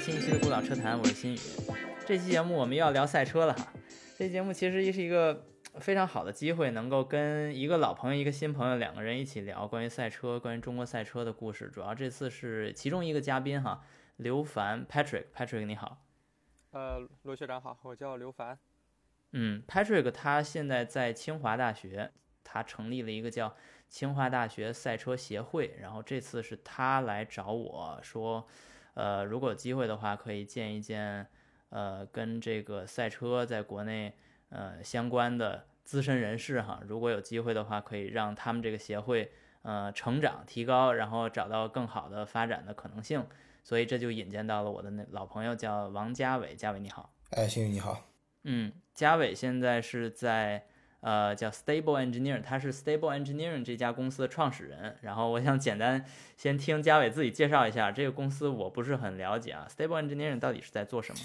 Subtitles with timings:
[0.00, 1.38] 新一期的《孤岛车谈》，我是新宇。
[2.06, 3.70] 这期节目我们又要聊赛车了哈。
[4.16, 5.44] 这节目其实是一个
[5.74, 11.68] 非常好的机会，能够跟一个老朋友、一个新朋友两个人一起聊关于赛车、关于中国赛车的故事。
[11.68, 13.84] 主要这次是其中一个嘉宾哈，
[14.16, 15.98] 刘凡 Patrick，Patrick 你好。
[16.70, 18.58] 呃，罗学长好，我叫刘凡。
[19.32, 22.10] 嗯，Patrick 他现在在清华大学，
[22.42, 23.54] 他成立了一个叫
[23.90, 25.76] 清华大学赛车协会。
[25.78, 28.48] 然后这次是他来找我说，
[28.94, 31.26] 呃，如果有机会的话，可以见一见，
[31.70, 34.14] 呃，跟这个赛车在国内
[34.48, 36.80] 呃相关的资深人士哈。
[36.86, 39.32] 如果有机会的话，可以让他们这个协会
[39.62, 43.26] 呃成长提高，然后找到更好的发展的可能性。
[43.62, 47.12] 所以这就引荐到了我的那老朋友叫王家伟，家伟你好。
[47.30, 48.06] 哎，星宇你好。
[48.44, 50.66] 嗯，嘉伟现在是在
[51.00, 54.96] 呃叫 Stable Engineer，他是 Stable Engineering 这家公司的创始人。
[55.02, 56.04] 然后我想简单
[56.36, 59.66] 先听嘉伟自己介绍一下这个公司，我不是很了解啊。
[59.74, 61.20] Stable Engineering 到底是在做什么？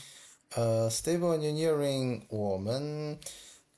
[0.55, 3.17] 呃，Stable Engineering 我们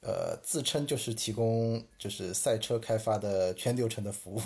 [0.02, 4.42] 呃自称就是提供就是赛车开发的全流程的服务，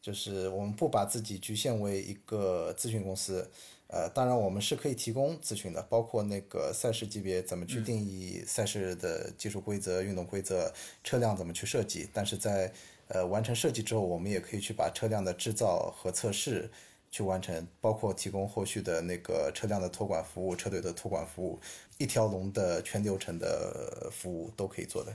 [0.00, 3.50] 就是我们不把自己局限为一个咨询公司。
[3.92, 10.72] 呃，当然我们是可以提供咨询的，包括那个赛事级别怎么去定义赛事的技术规则、运动规则、
[11.04, 12.08] 车辆怎么去设计。
[12.10, 12.72] 但是在
[13.08, 16.70] 呃完成设计之后，我们也可以去把车辆的制造和测试
[17.10, 21.60] 去完成，包括提供后续的那个车辆的托管服务、车队的托管服务，
[21.98, 25.14] 一条龙的全流程的服务都可以做的。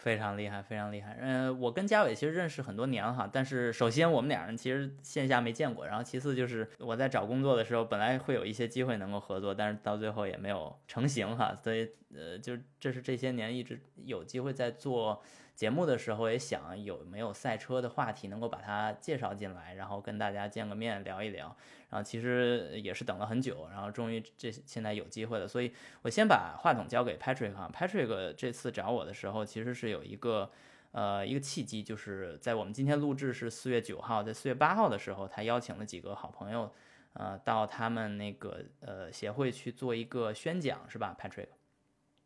[0.00, 1.16] 非常厉害，非常厉害。
[1.20, 11.54] 嗯，我跟嘉伟其实认识很多年了哈，但是首先我们两人其实线下没见过，然后其次就是我在找工作的时候，本来会有一些机会能够合作，但是到最后也没有成型哈。
[11.54, 15.22] 所以呃，就这是这些年一直有机会在做。
[15.60, 21.54] 节目的时候也想有没有赛车的话题能够把它介绍进来，然后跟大家见个面聊一聊。
[21.90, 25.46] 然后其实也是等了很久，然后终于这现在有机会了。
[25.46, 25.70] 所以
[26.00, 27.70] 我先把话筒交给 Patrick 啊。
[27.74, 30.50] Patrick 这次找我的时候，其实是有一个
[30.92, 36.72] 呃一个契机，就是在我们今天录制是四月九号，在四月八号的时候，他邀请了几个好朋友
[37.12, 41.48] 呃到他们那个呃协会去做一个宣讲，是吧，Patrick？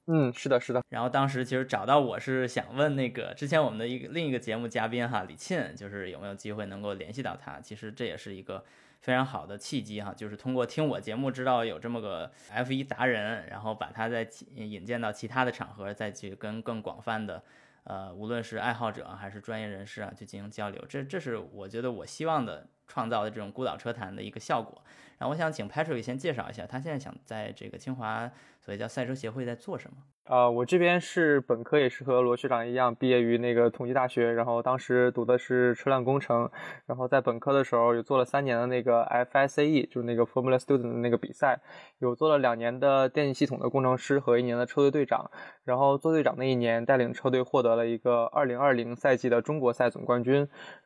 [0.07, 0.83] 嗯，是的，是的。
[0.91, 7.59] 然后当时其实找到我是想问那个之前我们的一个另一个节目嘉宾哈李沁，就是有没有机会能够联系到他。
[7.61, 8.63] 其实这也是一个
[9.01, 17.43] 非常好的契机哈，就是通过听我节目知道有这么个 F1 达人，然后把他再引荐到其他的场合，再去跟更广泛的
[17.85, 20.85] 呃无论是爱好者还是专业人士啊去进行交流。
[20.87, 24.85] 这这是我觉得我希望的创造的这种孤岛车坛的一个效果。
[25.19, 28.31] 然后我想请 Patrick 先介绍一下他现在想在这个清华。
[28.65, 29.97] 所以叫赛车协会在做什么？
[30.25, 36.51] 啊，我这边是本科，也是和罗学长一样，毕业于那个同济大学，然后当时读的是车辆工程，
[36.87, 41.61] 然后在本科的时候有做了三年的那个 FSAE，就是那个 Formula Student 的那个比赛，
[41.99, 45.31] 有做了两年的电气系统的工程师和一年的车队队长，
[45.65, 50.37] 然后做队长那一年带领车队获得了一个2020赛季的中国赛总冠军，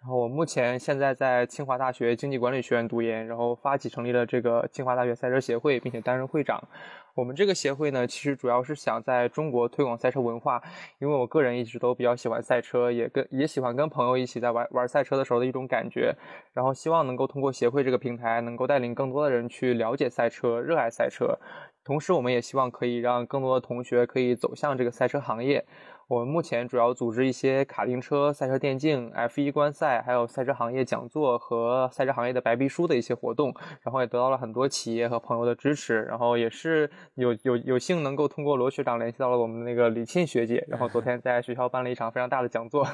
[0.00, 6.62] 然后我目前现在在清华大学经济管理学院读研，然后发起成立了这个清华大学赛车协会，并且担任会长。
[7.14, 10.62] 我们这个协会呢，其实主要是想在中国推广赛车文化，
[11.00, 16.14] 因为我个人一直都比较喜欢赛车，也跟也喜欢跟朋友一起在玩玩赛车的时候的一种感觉，
[16.52, 21.36] 然后希望能够通过协会这个平台，能够带领更多的人去了解赛车，热爱赛车，
[21.88, 25.64] 同时我们也希望可以让更多的同学可以走向这个赛车行业。
[26.06, 42.86] 我们目前主要组织一些卡丁车、赛车电竞、F1 观赛，还有赛车行业讲座和赛车行业的白皮书的一些活动，然后也得到了很多企业和朋友的支持，然后也是有有有幸能够通过罗学长联系到了我们那个李沁学姐，然后昨天在学校办了一场非常大的讲座。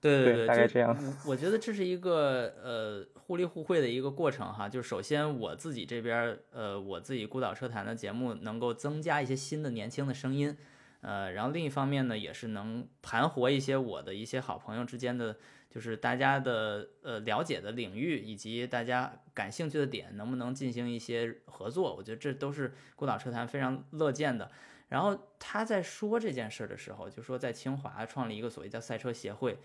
[0.00, 0.96] 对对对，大概这样。
[1.26, 10.56] 我觉得这是一个呃互利互惠的一个过程哈，就首先我自己这边呃我自己孤岛车坛的节目能够增加一些新的年轻的声音。
[11.00, 15.36] 呃，然后另一方面呢，也是能盘活一些我的一些好朋友之间的，
[15.70, 21.94] 就是大家的呃了解的领域以及大家感兴趣的点，能不能进行一些合作？
[21.94, 24.50] 我觉得这都是孤岛车坛非常乐见的。
[24.88, 29.56] 然后他在说这件事的时候，就说在清华创立一个所谓叫赛车协会。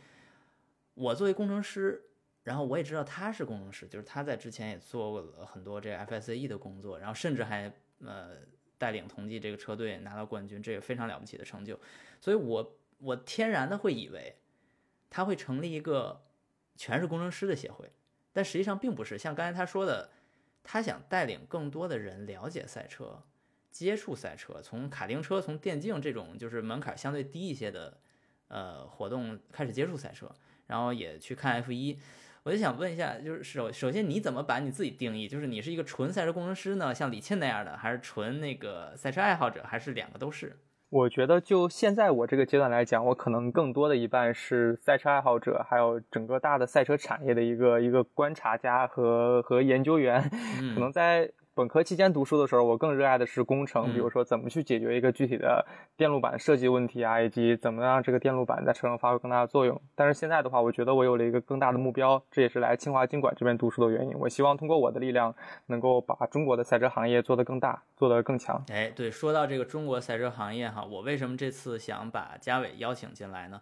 [0.93, 2.03] 我作为工程师，
[2.43, 8.37] 然后我也知道他是工程师，就是他在之前也做过了很多这 FSAE 的工作，然后甚至还呃。
[8.75, 11.79] 带领同济这个车队拿到冠军，这个非常了不起的成就，
[12.19, 14.35] 所以我我天然的会以为
[15.09, 16.25] 他会成立一个
[16.75, 17.89] 全是工程师的协会，
[18.33, 19.17] 但实际上并不是。
[19.17, 20.09] 像刚才他说的，
[20.63, 23.23] 他想带领更多的人了解赛车，
[23.71, 27.97] 接触赛车，从卡丁车、从电竞这种就是门槛相对低一些的
[28.49, 30.29] 呃活动开始接触赛车，
[30.67, 31.97] 然后也去看 F 一。
[32.43, 35.27] 我就想问一下，就是首首先你怎么把你自己定义？
[35.27, 40.57] 就是你是一个纯赛车工程师呢，像李沁那样的，还是纯那个赛车爱好者，还是两个都是？
[40.89, 50.21] 我觉得就现在我这个阶段来讲，我可能更多的一半是赛车爱好者，还有整个大的赛车产业的一个一个观察家和和研究员，
[50.75, 51.31] 可能在。
[51.55, 55.63] 本科期间读书的时候，我更热爱的是工程，比如说怎么去解决一个具体的
[55.95, 59.79] 电路板设计问题啊，以及怎么让这个电路板在车上发挥更大的作用。
[59.93, 64.17] 但是现在的话，我觉得我有了一个更大的目标，这也是来清华经管这边读书的原因。
[64.17, 65.35] 我希望通过我的力量，
[65.67, 68.63] 能够把中国的赛车行业做得更大，做得更强。
[68.69, 73.61] 哎，对，说到这个中国赛车行业哈，我为什么这次想把嘉伟邀请进来呢？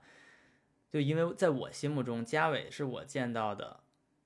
[0.89, 3.81] 就因为在我心目中，嘉伟是我见到的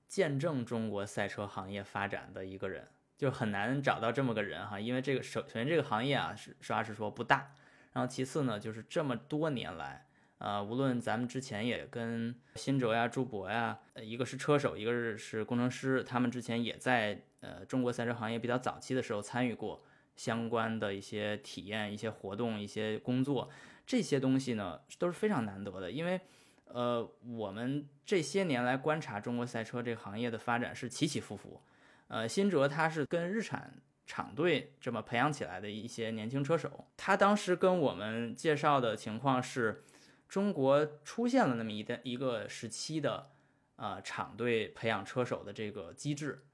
[0.06, 2.86] 见证中国赛车行业发展的一个人。
[3.16, 7.50] 就很难找到这么个人哈，因为这个首首先这个行业啊，是实话实说不大，
[7.94, 19.82] 然后其次呢，就是这么多年来，呃，无论咱们之前也跟新哲呀、朱博呀，呃一个是车手，一个是是工程师，他们之前也在呃中国赛车行业比较早期的时候参与过
[20.14, 23.48] 相关的一些体验、一些活动、一些工作，
[23.86, 26.20] 这些东西呢都是非常难得的，因为
[26.66, 31.62] 呃我们这些年来观察中国赛车这个行业的发展是起起伏伏。
[32.08, 36.86] 呃，新哲他是跟日产厂队这么培养起来的一些年轻车手。
[36.96, 39.82] 他当时跟我们介绍的情况是，
[40.28, 43.30] 中国出现了那么一段一个时期的，
[43.74, 46.44] 呃，厂队培养车手的这个机制。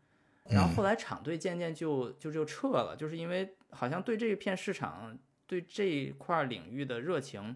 [0.44, 7.54] 然后后来厂队渐渐就就就撤了，就是因为好像对这一片市场、对这一块领域的热情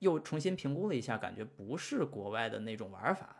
[0.00, 3.36] 又重新评估了一下，感觉不是国外的那种玩法。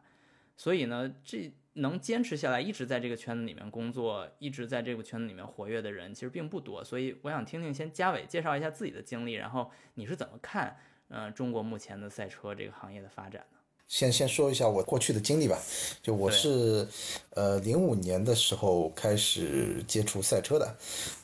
[0.56, 1.52] 所以呢，这。
[1.74, 6.82] 能坚持下来，一直在这个圈子里面工作，一直在这个圈子里面活跃的人，其实并不多。
[6.82, 10.76] 所以我想听听，先嘉伟介绍一下自己的经历，然后你是怎么看，
[11.08, 13.58] 嗯，中国目前的赛车这个行业的发展呢？
[13.90, 15.58] 先先说一下我过去的经历吧，
[16.00, 16.86] 就我是，
[17.30, 20.76] 呃，零五年的时候开始接触赛车的，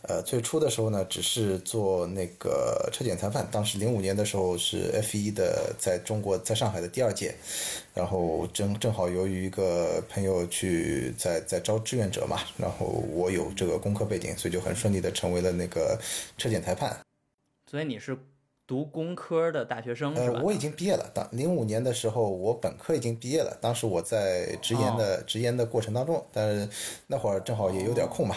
[0.02, 3.46] 呃，最初的时候呢，只是做那个车检裁判。
[3.52, 7.36] 当时零五年的时候是 F 一的在中国在上海的第二届，
[7.94, 15.96] 然后正正好由于一个朋友去在在招志愿者嘛，然后我有这个工科背景，所以就很顺利的成为了那个
[16.36, 16.98] 车检裁判。
[17.70, 18.18] 所以你是？
[18.66, 20.38] 读工科的大学生是吧？
[20.38, 21.10] 呃，我已经毕业了。
[21.14, 23.56] 当零五年的时候，我本科已经毕业了。
[23.60, 26.68] 当时我在直研的直研的过程当中，但是
[27.06, 28.34] 那会儿正好也有点空嘛，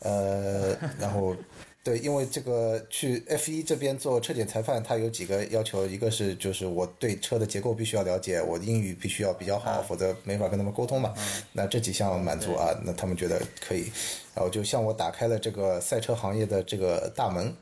[0.00, 1.34] 呃，然后。
[1.86, 11.14] 对，因为这个去 F 一这边做车检裁判，他有几个要求，一个是就是我对车的结构必须要了解，我英语必须要比较好，否则没法跟他们沟通嘛。
[11.52, 13.92] 那这几项满足啊，那他们觉得可以，
[14.36, 17.52] 然后就向我打开了这个赛车行业的这个大门。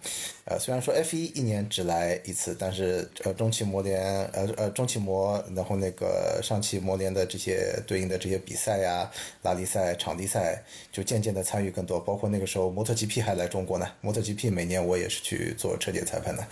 [0.47, 9.09] 呃，虽然说 F 一一年只来一次，但是呃中汽摩联，呃呃中汽摩，然后那个上汽摩联的这些对应的这些比赛呀，
[9.43, 10.63] 拉力赛、场地赛，
[10.93, 13.87] 就渐渐的参与更多，包括那个时候摩托 GP 还来中国呢。
[14.01, 16.45] 摩托 GP 每年我也是去做车检裁判的。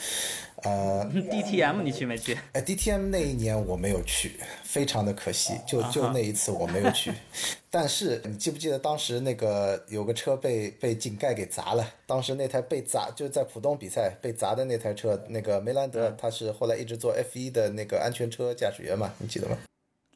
[0.64, 2.38] 呃，DTM 你去没去？
[2.53, 7.12] 哎，DTM 那一年我没有去，非常的可惜，就就那一次我没有去。
[7.69, 11.85] 但是你记不记得当时那个有个车被被井盖给砸了？
[12.06, 19.13] 当时那台被砸就在浦东比赛被砸的那台车，那个梅兰德他是后来一直做 F 一的那个安全车驾驶员嘛？
[19.19, 19.58] 你记得吗？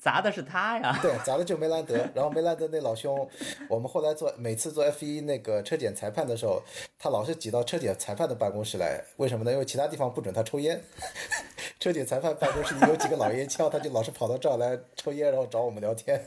[0.07, 1.97] 砸的是他呀， 对，砸的就梅兰德。
[2.15, 3.29] 然后梅兰德那老兄，
[3.69, 6.63] 我们后来做每次做 F 一那个车检裁判的时候，
[6.97, 9.51] 他老是挤到车检裁判的办公室来，为什么呢？
[9.51, 10.81] 因为其他地方不准他抽烟。
[11.81, 16.25] 车检裁判办公室里有几个老烟枪， 他就老是跑到这儿来抽烟，然后找我们聊天。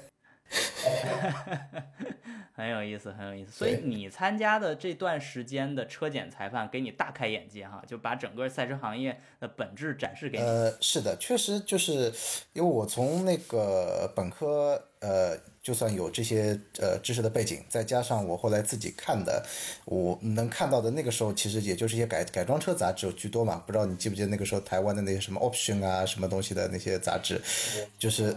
[2.60, 3.52] 很有意思，很有意思。
[3.54, 10.44] 所以你参加的这段时间的车检裁判，给你大开眼界哈，就把整个赛车行业的本质展示给你。
[10.44, 12.12] 呃，是的，确实就是
[12.52, 19.42] 因为我从那个本科，呃，就算有这些呃知识的背景，再加上我后来自己看的，
[19.86, 23.64] 我能看到的那个时候，其实也就是一些改改装车杂志居多嘛。
[23.66, 27.42] 不知道你记不记得那个时候台湾的那些什么 Option 啊，什么东西的那些杂志，
[27.98, 28.36] 就是。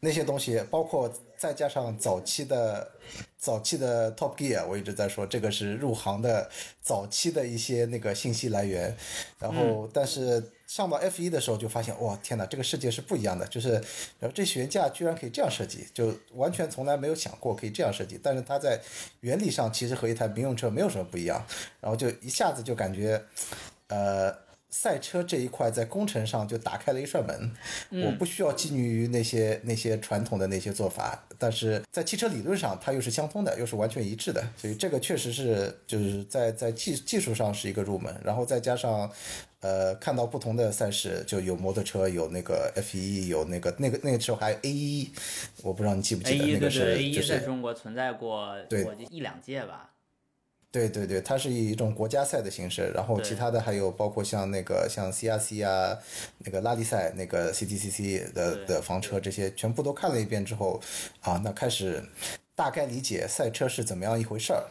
[0.00, 1.10] 那些东西，包括
[1.44, 2.90] 再加上早期的
[3.36, 6.48] 早期的 Top Gear，我一直在说这个是入行的
[6.80, 8.96] 早期的一些那个信息来源。
[9.38, 13.46] 然后，但是上到 F 一的时候就发现，哇，天哪，这个世界是不一样的。
[13.48, 13.72] 就是，
[14.18, 18.18] 然后这悬架居然可以这样设计，就完全从来没有想过可以这样设计。
[18.22, 18.80] 但是它在
[19.20, 21.44] 原理上其实和一台民用车没有什么不一样。
[21.78, 23.22] 然后就一下子就感觉，
[23.88, 24.43] 呃。
[24.74, 27.52] 赛车这一块在工程上就打开了一扇门，
[28.04, 39.08] 我不需要拘泥于那些那些传统的那些做法，但是在汽车理论上它又是相通的，又是完全一致的，所以这个确实是就是在在技技术上是一个入门，然后再加上。
[39.60, 45.10] 呃，看到不同的赛事，就有摩托车，有那个 F 一，有那个那个那个时候还有 A 一，
[45.62, 49.93] 我不知道你记不记得那个是 A 一就是在中国存在过，对一两届吧。
[50.74, 55.96] 对对对，它是以一种国家赛的形式，然后其他的还有包括像那个像 CRC 啊，
[56.38, 60.80] 那个拉力赛，那个 CTCC 的的房车这些全部都看了一遍之后，
[61.20, 62.04] 啊，那开始
[62.56, 64.64] 大概理解赛车是怎么样一回事儿。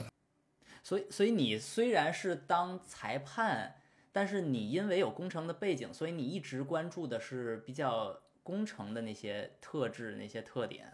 [0.83, 3.75] 所以，所以你虽然是当裁判，
[4.11, 10.85] 但是你因为有工程的背景，所以你一直关注的是比较工程的那些特质、那些特点。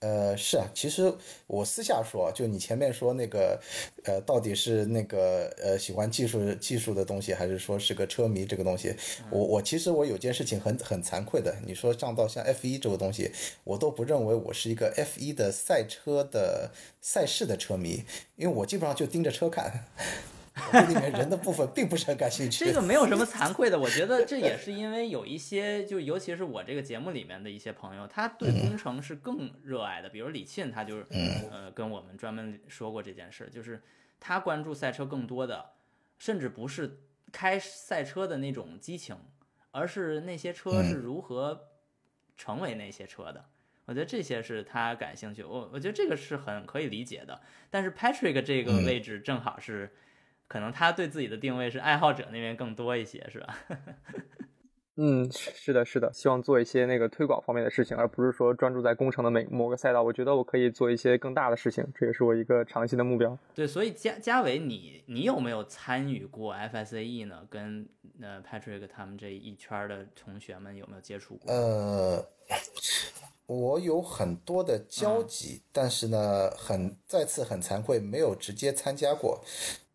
[0.00, 1.14] 呃，是啊，其实
[1.46, 3.60] 我私下说，就你前面说那个，
[4.04, 8.96] 呃，到底是那个呃喜欢技术技术的东西，还是说是个车迷这个东西？
[9.30, 13.30] 我我其实我有件事情很很惭愧的，你说上到像 F 一这个东西，
[13.62, 18.02] 我都不认为我是一个 F 一的赛车的赛事的车迷，
[18.34, 22.66] 因为我基本上就盯着车看，我对里面人的部分并不是很感兴趣。
[22.66, 30.10] 这个没有什么惭愧的，我觉得这也是因为有一些，就尤其是我这个节目里面的一些朋友，他对工程是更热爱的。
[30.10, 31.06] 比如李沁，他就是
[31.50, 33.82] 呃跟我们专门说过这件事，就是
[34.20, 35.70] 他关注赛车更多的，
[36.18, 37.00] 甚至不是
[37.32, 39.16] 开赛车的那种激情，
[39.70, 41.68] 而是那些车是如何
[42.36, 43.42] 成为那些车的。
[43.86, 47.40] 我觉得这些是他感兴趣，我我觉得这个是很可以理解的。
[47.70, 49.90] 但是 Patrick 这个位置正好是。
[50.52, 53.58] 可能他对自己的定位是爱好者那边更多一些，是吧？
[54.96, 60.02] 嗯，是的，是的，希望做一些那个推广方面的事情，而不是说专注在工程的每某个赛道。
[60.02, 63.38] 我觉得我可以做一些更大的事情，这也是我一个长期的目标。
[63.54, 67.46] 对，所以嘉嘉伟，你你有没有参与过 FSAE 呢？
[67.48, 67.88] 跟
[68.20, 71.50] 呃 Patrick 他们这一圈的同学们有没有接触过？
[71.50, 72.22] 呃，
[73.46, 79.42] 我有很多的交集，嗯、但是呢，很再次很惭愧，没有直接参加过。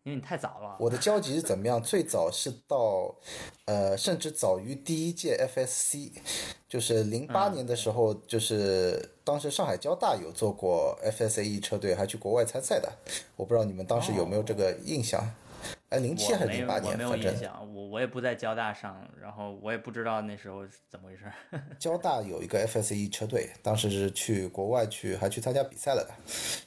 [0.08, 0.74] 因为你太早了。
[0.80, 1.82] 我的交集是怎么样？
[1.82, 3.14] 最早是到，
[3.66, 6.12] 呃，甚至早于第一届 FSC，
[6.66, 12.90] 就是零八年的时候，嗯、就是当时上海交大有做过 FSAE 车队，还去国外参赛的。
[13.36, 15.20] 我不知道你们当时有没有这个印象？
[15.20, 15.28] 哦、
[15.90, 16.92] 哎，零七还是零八年？
[16.92, 21.24] 我没有印象，我我也不在交大上，然后我也不知道那时候是怎么回事。
[21.80, 26.14] 交大有一个 FSAE 车队，当时是去国外去，还去参加比赛了的。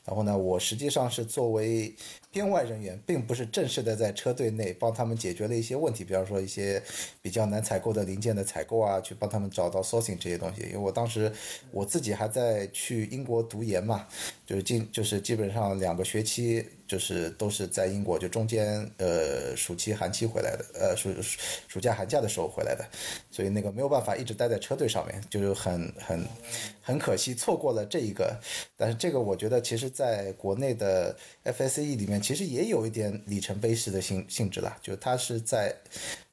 [0.05, 1.95] 然后呢，我实际上是作为
[2.31, 6.81] 编外人员，并不是正式的在车队内帮他们解决了一些问题，比方说一些
[7.21, 10.63] 比较难采购的零件的采购啊，去帮他们找到 sourcing 这些东西。
[10.63, 11.31] 因为我当时
[11.69, 14.07] 我自己还在去英国读研嘛，
[14.47, 21.09] 就是进就是基本上两个学期就是都是在英国，就中间呃暑期寒期回来的，呃暑
[21.67, 22.83] 暑假寒假的时候回来的，
[23.29, 26.25] 所以那个没有办法一直待在车队上面，就是很很
[26.81, 28.35] 很可惜错过了这一个。
[28.75, 32.19] 但是这个我觉得其实在国内的 FSE 里面。
[32.21, 35.75] 其实也有一点里程碑式的性性质了，就它是在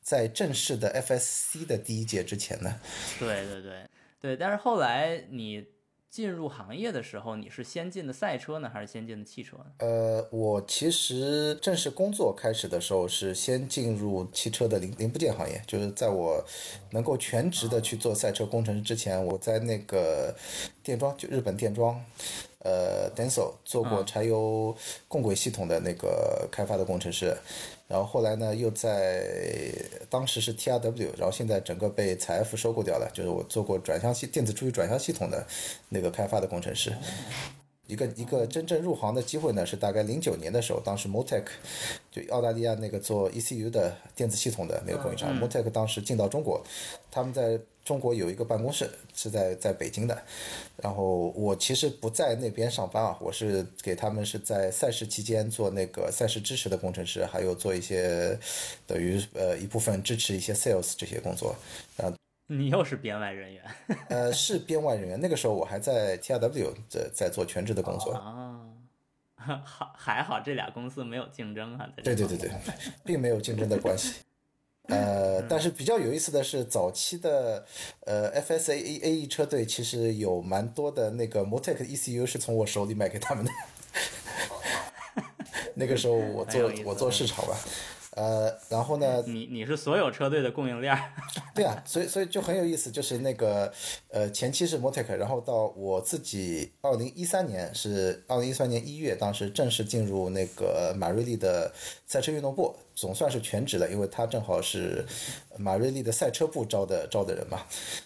[0.00, 2.80] 在正式的 FSC 的第一届之前呢。
[3.18, 3.72] 对对对
[4.20, 5.64] 对，但是后来你
[6.10, 9.66] 进入行业的时候，你是先进的赛车呢，还是先进的汽车呢？
[9.78, 16.44] 呃，我其实正式工作开始的时候是先进入汽车的零零部件行业，就是在我
[16.90, 20.34] 能够全职的去做赛车工程师之前，我在那个
[20.82, 22.02] 电装，就日本电装。
[22.60, 27.34] 呃，Denso 做过柴油共轨系统的那个开发的工程师，
[27.88, 29.74] 然后后来呢又在
[30.10, 35.46] 当时是 TRW，然后现在整个被财富收购掉了，就是我做过转向系电子助力转向系统的
[35.88, 36.92] 那个开发的工程师。
[37.86, 41.44] 一个一个真正入行的机会呢，是大概零九年的时候，当时 Motec
[42.10, 46.62] 就澳大利亚那个做 ECU 的电子系统的那个供应商、嗯 Motec 当时进到中国，
[47.10, 50.22] 他们在中国有一个办公室是在在北京的，
[50.76, 58.38] 然后我其实不在那边上班啊，我是给他们是在赛事期间做那个赛事支持的工程师，还有做一些
[58.86, 61.56] 等于呃一部分支持一些 sales 这些工作，
[61.96, 62.14] 然后。
[62.50, 63.62] 你又是编外人员，
[64.08, 65.18] 呃，是编外人员。
[65.18, 68.12] 那个时候我还在 TRW 在在做全职的工作。
[68.12, 68.60] 啊，
[69.64, 71.88] 好还好这俩公司没有竞争啊。
[72.04, 72.50] 对对对对，
[73.04, 74.14] 并没有竞争的关系。
[74.88, 77.64] 呃，但是比较有意思的是，早期的
[78.06, 83.50] 呃 FSA A A E 车队其实有蛮多的那个 Motec ECU 是从我手里买给他们的。
[85.74, 87.56] 那个时候我做我做市场吧。
[88.18, 89.22] 呃，然后呢？
[89.28, 90.98] 你你是所有车队的供应链？
[91.54, 93.72] 对啊，所以所以就很有意思，就是那个
[94.10, 101.72] 呃，前期是 Motec，然后到我自己二零一三年是二零一三年一月，当时正式进入那个马瑞利的
[102.06, 105.06] 赛车运动部，总算是全职了，因为他正好是
[105.56, 107.60] 马瑞利的赛车部招的招的人嘛，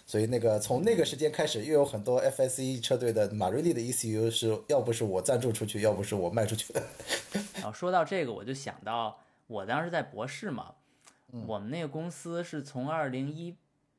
[0.05, 6.83] 所以那个从那个时间开始，又有很多 FSE 车队的马瑞利的 ECU 是要不是我赞助出去，要不是我卖出去的。
[7.55, 9.17] 然 后说到这个，我就想到。
[9.47, 10.75] 我当时在博士嘛，
[11.47, 13.57] 我们那个公司是从二零一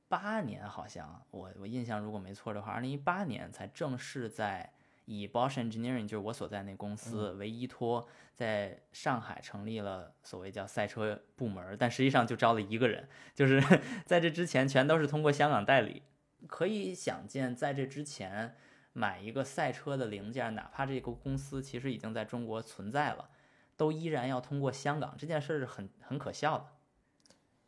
[0.08, 4.72] 八年，好像我我印象如果没错的话，二零一八年才正式在
[5.06, 13.62] 以 Bosch Engineering 就是我所在那公司为依托，在上海成立了所谓叫赛车部门，但实际上就招了一个人，就是
[14.06, 16.02] 在这之前全都是通过香港代理。
[16.46, 18.54] 可以想见，在这之前
[18.92, 23.30] 买一个赛车的零件，哪怕这个公司其实已经在中国存在了，
[23.76, 26.64] 都依然要通过香港，这件事是很很可笑的。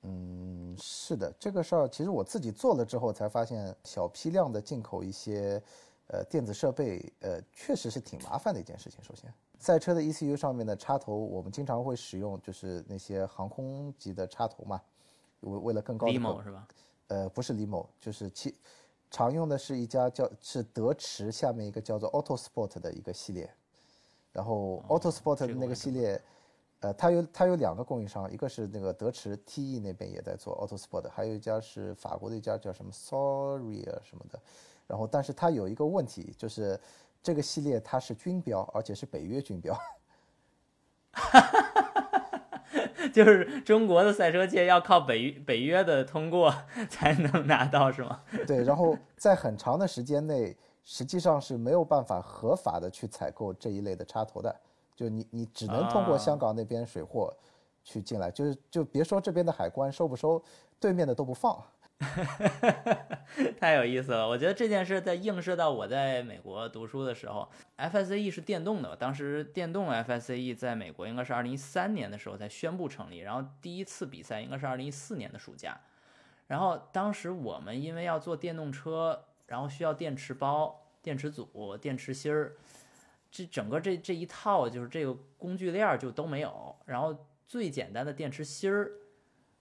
[0.03, 5.61] 嗯，是的，这个事儿其实我自己做了之后才发现，小批量的进口一些
[6.09, 9.03] 呃电子设备，呃，确实是挺麻烦的一件事情。
[9.03, 14.81] 首先，赛车的 ECU 上面的插头，我们经常会使用就是那些航空级的插头嘛，
[15.41, 16.13] 为为了更高的。
[16.13, 16.69] limo 是吧？
[17.09, 18.55] 呃，不是 limo，就是其
[19.11, 23.53] 常用的是一家叫是德驰下面一个叫做 Autosport 的一个系列，
[24.37, 26.21] 然后 Autosport 的那个系列。
[26.81, 34.39] 呃，它有它有两个供应商，一个是那个德驰 TE 那边也在做 Autosport，还有一家是法国的一家叫什么 Sorry 啊什么的。
[34.87, 36.79] 然后，但是它有一个问题，就是
[37.23, 39.75] 这个系列它是军标，而且是北约军标。
[41.13, 43.09] 哈哈哈哈哈！
[43.15, 46.55] 就是中国的赛车界要靠北北约的通过
[46.91, 48.21] 才能拿到，是吗？
[48.47, 50.55] 对，然后在很长的时间内，
[50.87, 54.55] 实际上是没有办法合法的去采购这一类的插头的。
[54.95, 57.31] 就你你只能通过香港那边水货
[57.85, 60.43] 去进来，就是就别说这边的海关收不收，
[60.81, 61.61] 对面的都不放。
[63.59, 75.81] 太有意思了，我觉得这件事在映射到我在美国读书的时候，FSE 是电动的，当时电动 FSE 在美国应该是二零一三年的时候才宣布成立，然后第一次比赛应该是二零一四年的暑假，
[76.47, 82.57] 然后当时我们因为要做电动车，然后需要电池包、电池组、电池芯儿。
[83.29, 88.93] 这整个这这一套就是这个工具链就都没有，然后最简单的电池芯儿，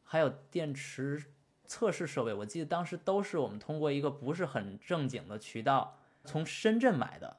[0.04, 1.22] 还有电池
[1.66, 7.38] 测试设备，我记得当时都是我们通过一个不是很正经的渠道从深圳买的，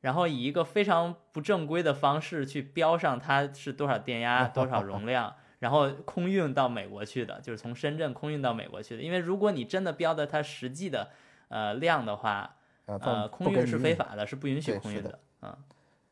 [0.00, 9.02] 然后以一个非常不正规的方式去标上它是多少电压、多少容量，然后空运到美国去的，就是从深圳空运到美国去的。
[9.02, 11.10] 因为如果你真的标的它实际的
[11.54, 15.56] 呃量的话，呃，空运是非法的，是不允许空运的，嗯。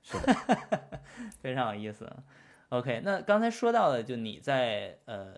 [0.05, 1.00] 是的，
[1.42, 2.11] 非常有意思。
[2.68, 5.35] OK，那刚才说到的，就你在呃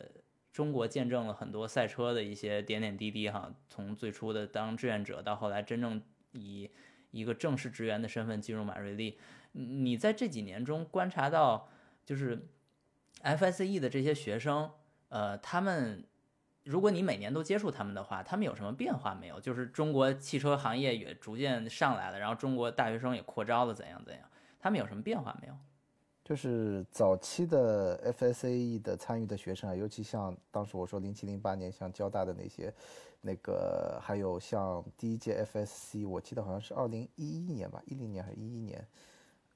[0.52, 6.70] 中国见证了很多赛车的一些点点滴滴哈，从最初的当志愿者到后来真正以
[7.10, 9.18] 一个正式职员的身份进入马瑞利，
[9.52, 11.68] 你在这几年中观察到，
[12.04, 12.46] 就是
[13.22, 14.70] FSE 的这些学生，
[15.08, 16.04] 呃，他们
[16.64, 19.38] 如果你每年都接触他们的话，他们有什么变化没有？
[19.38, 24.22] 就是中国汽车行业也逐渐上来了，然后中国大学生也扩招了，怎样怎样？
[24.58, 25.54] 他们有什么变化没有？
[26.24, 32.72] 就是早期的 FSAE 的参与的学生啊，尤其像当时我说零七零八年像交大的那些，
[33.20, 38.88] 那个还有像第一届 FSC，我记得好像是二零一一年吧，一零年还是一一年，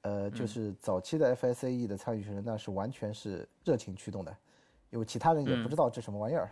[0.01, 4.37] 呃，就是早期的 FSAE 的参与学生，那是完全是热情驱动的，
[4.91, 6.51] 因为其他人也不知道这什么玩意儿，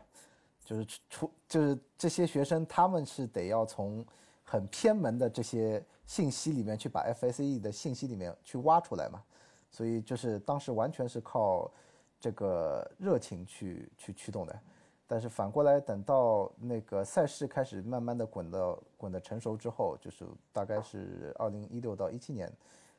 [0.67, 4.05] 就是出就是这些学生他们是得要从
[4.43, 5.81] 很偏门的这些。
[6.07, 9.21] 信息里面去把 FSE 的信息里面去挖出来嘛，
[9.69, 11.69] 所以就是当时完全是靠
[12.17, 14.57] 这个热情去去驱动的，
[15.05, 22.49] 但是反过来等到那个赛事开始慢慢的滚到滚的成熟之后，就是大概是二零一六到一七年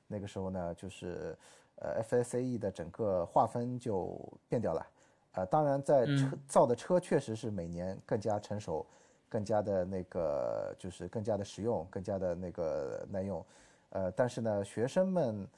[0.07, 1.35] 那个时候呢，就是
[1.77, 4.87] 呃 FSE 的整个划分就变掉了，
[5.33, 8.87] 呃当然在车造的车确实是每年更加成熟。
[9.31, 13.45] 更加的那个就是更加的实用，更加的那个耐用，
[13.91, 15.49] 呃，但是呢，学生们，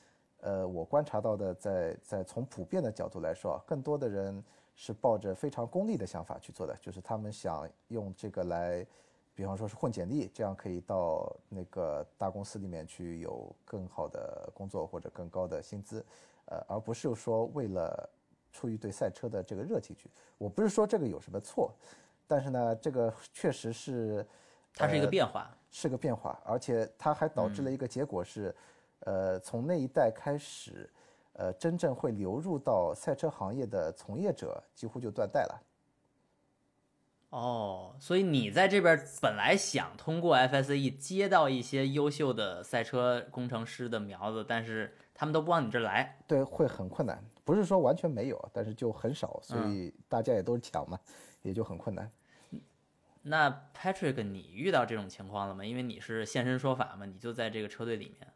[0.40, 4.42] 呃，我观察到的，在在从普遍的角度来说，更多的人
[4.74, 8.84] 是抱着非常功利的想法去做的，就是他们想用这个来，
[9.36, 16.04] 比方说是混简历，这样可以到那个大公司里面去有更好的工作或者更高的薪资，
[16.46, 18.10] 呃，而不是说为了
[18.52, 20.10] 出于对赛车的这个热情去。
[20.38, 21.72] 我不是说这个有什么错。
[22.26, 24.24] 但是呢，这个确实是，
[24.72, 28.54] 它是一个变化，是个变化，而且它还导致了一个结果是，
[29.00, 30.88] 呃，从那一代开始，
[31.32, 35.62] 呃，真正会流入到赛车行业的从业者几乎就断代了。
[37.30, 47.20] 哦，所以你在这边本来想通过 FSE 接到一些优秀的赛车工程师的苗子，但是他们都不往你这来，对，会很困难。
[47.50, 50.96] 不是说完全没有，但是就很少，所以大家也都是抢嘛，
[51.42, 52.08] 也就很困难。
[53.22, 55.64] 那 Patrick，你遇到这种情况了吗？
[55.64, 58.28] 因为你是现身说法嘛，你就在这个车队里面。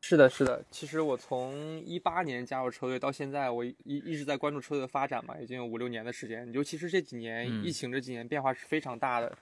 [0.00, 0.64] 是的，是的。
[0.70, 6.50] 其实我从一八年加入车队到现在，我一一直在关注车队的发展嘛，已经有五六年的时间。
[6.54, 9.36] 尤其是这几年疫情这几年变化是非常大的。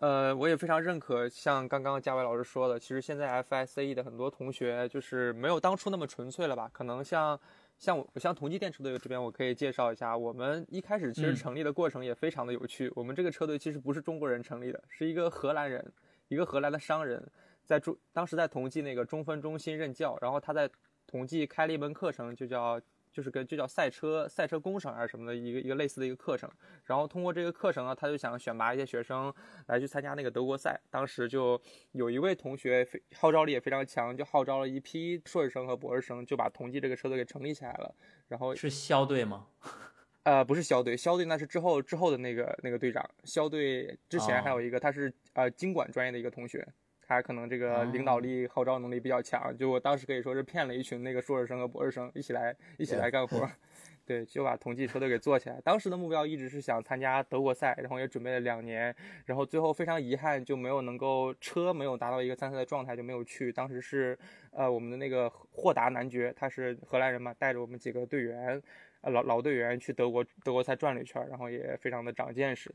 [0.00, 6.68] 呃，我也非常认可像刚刚嘉伟老师说的，其实现在 FISE 的很多同学就是没有当初那么纯粹了吧？
[6.72, 7.38] 可能像
[7.80, 12.92] 像我像同济电车队这边，我可以介绍一下，我们一开始其实成立的过程也非常的有趣。
[12.94, 15.90] 我们这个车队其实不是中国人成立的，是一个荷兰人，
[16.28, 17.26] 一个荷兰的商人。
[17.64, 20.68] 在中当时在同济那个中分中心任教，然后他在
[21.06, 22.78] 同济开了一门课程，就叫
[23.12, 26.50] 就是跟就叫赛车赛车工程还是什么的一个一个类似的一个课程。
[26.84, 29.32] 然后通过这个课程呢，他就想选拔一些学生
[29.66, 30.80] 来去参加那个德国赛。
[30.90, 31.60] 当时就
[31.92, 37.94] 有一位同学非号召力也非常强，就号召了一批硕士生和博士生，就把同济这个车队给成立起来了。
[38.28, 39.46] 然后是肖队吗？
[40.22, 43.08] 呃，不是肖队，肖队那是之后之后的那个那个队长。
[43.24, 46.66] 肖队之前还有一个，他是呃经管专业的一个同学。
[47.10, 53.50] 他可能这个领导力、号召能力比较强，就我当时可以说是骗了一群那个硕士生和博士生一起来一起来干活，
[54.06, 55.60] 对，就把同济车队给做起来。
[55.64, 58.94] 当时的目标一直是想参加德国赛，然后也准备了两年，
[59.26, 63.50] 然后最后非常遗憾就没有能够车没有达到一个参赛的状态，就没有去。
[63.50, 64.16] 当时是
[64.52, 68.62] 呃我们的那个霍达男爵，他是荷兰人嘛，带着我们几个队员。
[69.02, 72.74] 呃，老老队员去德国德国赛转了一圈，然后也非常的长见识。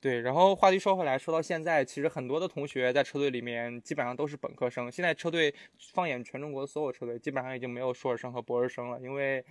[0.00, 4.92] 对，然后话题说回来，说到现在，其实很多的同学在车队里面基本上都是本科生。
[4.92, 5.52] 现在车队
[5.92, 9.44] 放眼全中国所有车队，基本上已经没有硕士生和博士生了，因为，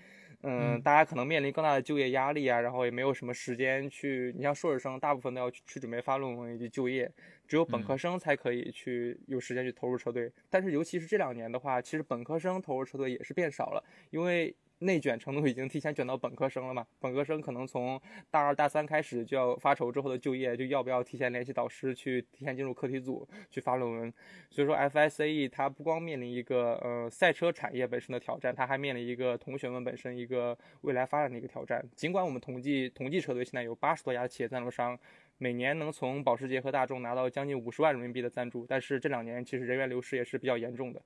[0.44, 4.34] 嗯，大家可能面临更大的就业压力啊，然后也没有什么时间去。
[4.38, 7.12] 你像硕士生，大部分都要去准备发论文以及就业，
[7.48, 10.32] 只有本科生才可以去有时间去投入车队。
[10.50, 14.56] 但是尤其是这两年的话，其实本科生投入车队也是变少了，因为。
[14.80, 16.86] 内卷程度已经提前卷到本科生了嘛？
[17.00, 24.14] 本科生可能从大二大三开始就要发愁之后的就业，就要不要提前联系导师去提前进入课题组去发论文。
[24.50, 31.84] 所以说，FSAE 它不光面临一个呃赛车产业本身的挑战，它还面临一个同学们本身一个未来发展的一个挑战。
[31.96, 35.00] 尽管我们同济同济车队现在有八十多家企业赞助商，
[35.38, 41.02] 每年能从保时捷和大众拿到将近五十万人民币的赞助，但是这两年其实人员流失也是比较严重的。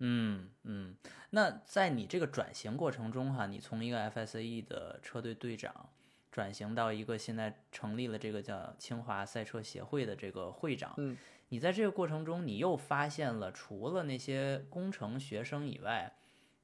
[0.00, 0.96] 嗯嗯，
[1.30, 5.90] 那在你这个转型过程中哈，你从一个 FSAE 的车队队长
[6.32, 11.16] 转型到一个现在成立了这个叫清华赛车协会的这个会长，嗯，
[11.50, 16.12] 你在这个过程中，你又发现了除了那些工程学生以外，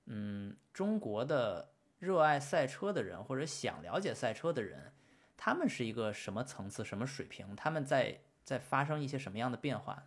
[0.07, 4.93] 嗯，中国的热爱赛车的人或者想了解赛车的人，
[5.37, 7.55] 他们是一个什么层次、什么水平？
[7.55, 10.07] 他们在在发生一些什么样的变化？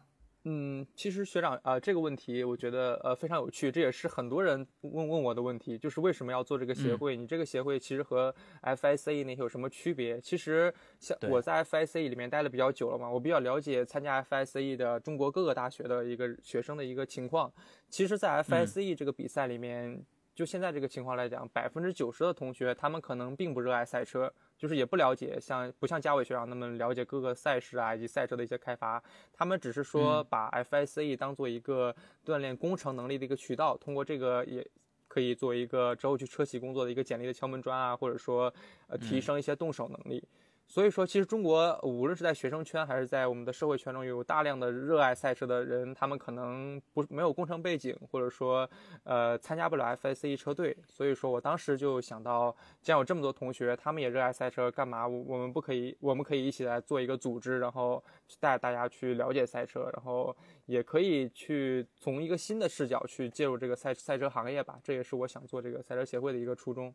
[0.52, 7.16] 嗯，其实学长啊，这个问题我觉得呃非常有趣，这也是很多人问问我的问题，就是为什么要做这个协会？
[7.16, 8.34] 你这个协会其实和
[8.64, 10.20] FIC 那些有什么区别？
[10.20, 17.54] 其实像我在 FIC 里面待了比较久了嘛，我比较了解参加 FIC 的中国各个大学的一个学生的一个情况。
[17.88, 20.04] 其实，在 FIC 这个比赛里面，
[20.40, 24.32] 就现在这个情况来讲，百分之九十的同学他们可能并不热爱赛车。
[24.58, 31.94] 就是也不了解，像不像嘉伟学长那么了解各个赛事啊以及赛车的一些开发，他们只是说把 FICE 当做一个
[32.26, 34.66] 锻炼工程能力的一个渠道，通过这个也
[35.10, 38.54] 可以做一个之后去车企工作的一个简历的敲门砖啊，或者说
[38.88, 40.24] 呃提升一些动手能力。
[40.72, 48.70] 所以说，其实中国无论是在学生圈还是在我们的社会圈中，有大量的热爱赛车的人，他们可能不没有工程背景，或者说，
[49.04, 50.78] 呃，参加不了 FIC 车队。
[50.88, 55.98] 所以说我当时就想到，既然有这么多同学，他们也热爱赛车，干嘛我我们不可以？
[56.00, 58.04] 我们可以一起来做一个组织，然后
[58.40, 64.80] 带大家去了解赛车，然后也可以去从一个新的视角去介入这个赛赛车行业吧。
[64.84, 66.94] 这也是我想做这个赛车协会的一个初衷。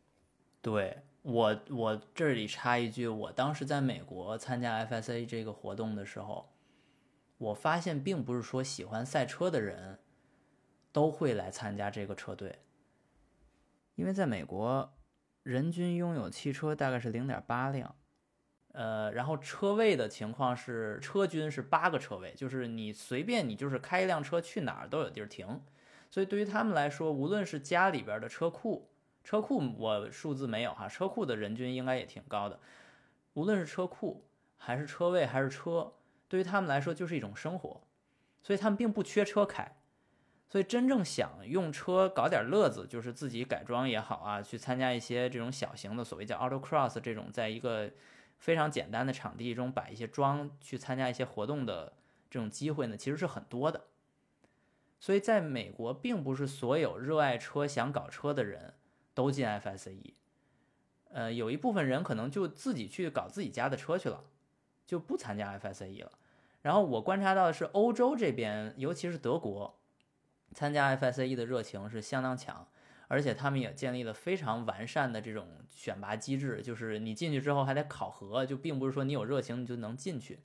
[0.65, 6.51] 对我，我这里插一句，我当时在美国参加 FSA 这个活动的时候，
[7.37, 9.99] 我发现并不是说喜欢赛车的人
[10.91, 12.57] 都会来参加这个车队，
[13.93, 14.91] 因为在美国，
[15.43, 17.95] 人均拥有汽车大概是零点八辆，
[18.71, 25.61] 呃，然后车位的情况是车均是八个车位，就是你随便你就是开一辆车去哪儿都有地儿停，
[26.09, 28.89] 所以对于他们来说，无论是家里边的车库。
[29.25, 32.59] 车库我数字没有哈，车库的人均应该也挺高的。
[33.33, 34.23] 无论是车库
[34.55, 35.91] 还是车位还是车，
[36.27, 37.81] 对于他们来说就是一种生活，
[38.43, 39.77] 所以他们并不缺车开。
[40.47, 47.91] 所以真正想用车搞点乐子，就是自己改装也好啊，去参加一些这种小型的所谓叫 autocross 这种，在一个
[48.37, 51.93] 非常简单的场地中摆一些桩，去参加一些活动的
[52.29, 53.85] 这种机会呢，其实是很多的。
[54.99, 58.75] 所以在美国，并不是所有热爱车想搞车的人。
[59.15, 60.13] 都进 FSE，
[61.09, 64.25] 呃，有一部分人可能就自己去搞自己家的车去了，
[64.85, 66.11] 就不参加 FSE 了。
[66.61, 69.79] 然后我观察到的是，欧洲这边，尤其是德国，
[70.53, 72.67] 参加 FSE 的热情是相当强，
[73.07, 80.39] 而且他们也建立了非常完善的这种选拔机制，就是你进去之后还得考核，就并不是说你有热情你就能进去。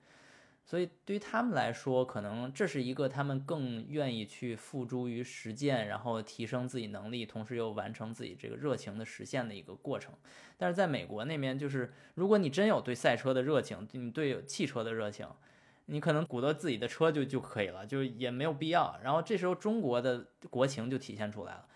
[0.71, 10.15] 所以对于他们来说，可能这是一个他们更愿意去付诸于实践，然后提升自己能力，同时又完成自己这个热情的实现的一个过程。
[10.57, 15.27] 但是在美国那边，就是如果你真有对赛车的热情，你对汽车的热情，
[15.87, 18.97] 你可能鼓捣自己的车就就可以了，就也没有必要。
[19.03, 21.67] 然后这时候中国的国情就体现出来了，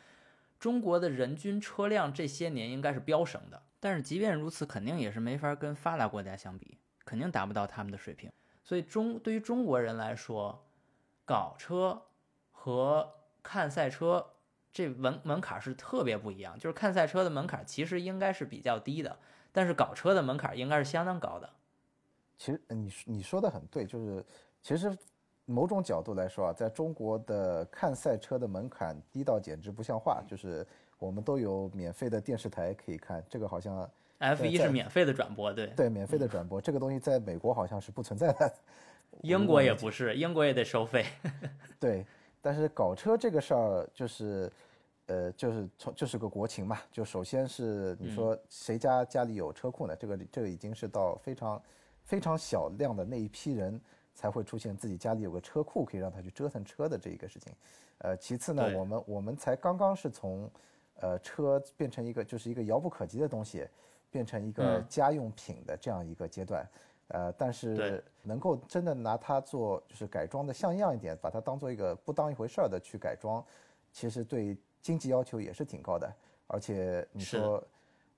[0.61, 8.31] 中国的人均车辆这些年应该是飙升的，但是即便如此，肯定也是没法跟发达国家相比，肯定达不到他们的水平。
[8.65, 10.59] 所以中对于中国人来说，
[11.27, 12.01] 搞车
[12.51, 13.09] 和
[13.43, 14.27] 看赛车
[14.73, 16.59] 这门门槛是特别不一样。
[16.59, 19.15] 就是看赛车的门槛其实应该是比较低的，
[19.53, 21.51] 但是搞车的门槛应该是相当高的。
[22.39, 24.25] 其实你你说的很对，就是
[24.63, 24.97] 其实
[25.45, 30.23] 某种角度来说啊，在中国的看赛车的门槛低到简直不像话。
[30.27, 30.67] 就是
[30.99, 33.87] 我们都有免费的电视台可以看，这个好像。
[34.19, 38.55] F 一是免费的转播，对对，免费的转播，这个东西在美国好像是不存在的，
[39.23, 41.05] 英国也不是，英国也得收费。
[41.79, 42.07] 对，
[42.41, 44.51] 但是搞车这个事儿就是，
[45.07, 49.95] 呃，就是从就是个国情嘛，就首先是你说谁家家里有车库呢？
[49.97, 51.63] 这个这个已经是到非常
[52.05, 53.79] 非常小量的那一批人
[54.15, 57.53] 才会出现自己家里有个车库可以让他去折腾车的这一个事情。
[57.99, 60.51] 呃，其次呢，我们我们才刚刚是从
[61.01, 63.67] 呃车变成一个就是一个遥不可及的东西。
[64.15, 66.65] 变成一个家用品的这样一个阶段，
[67.09, 73.45] 呃，但是能够真的拿它做就是改装的像样一点，把它当做一个不当一回事儿的去改装，
[73.93, 76.09] 其实对经济要求也是挺高的。
[76.47, 77.65] 而且你说，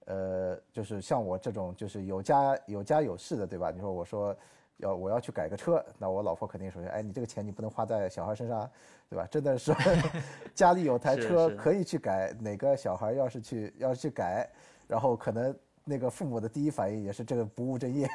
[0.04, 3.70] 呃，就是像我这种就是有家有家有室的，对吧？
[3.70, 4.36] 你说我说
[4.76, 8.70] 要我要去改个车，那我老婆肯定首先，哎，你这个钱你不能花在小孩身上，
[9.08, 9.26] 对吧？
[9.30, 9.74] 真的是
[10.54, 14.46] 家里有台车可以去改，哪个小孩要是去要是去改，
[14.86, 15.56] 然后可能。
[15.88, 18.08] 那个父母的第一反应也是这个不务正业，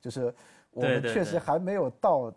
[0.00, 0.34] 就是
[0.70, 2.34] 我们确实还没有到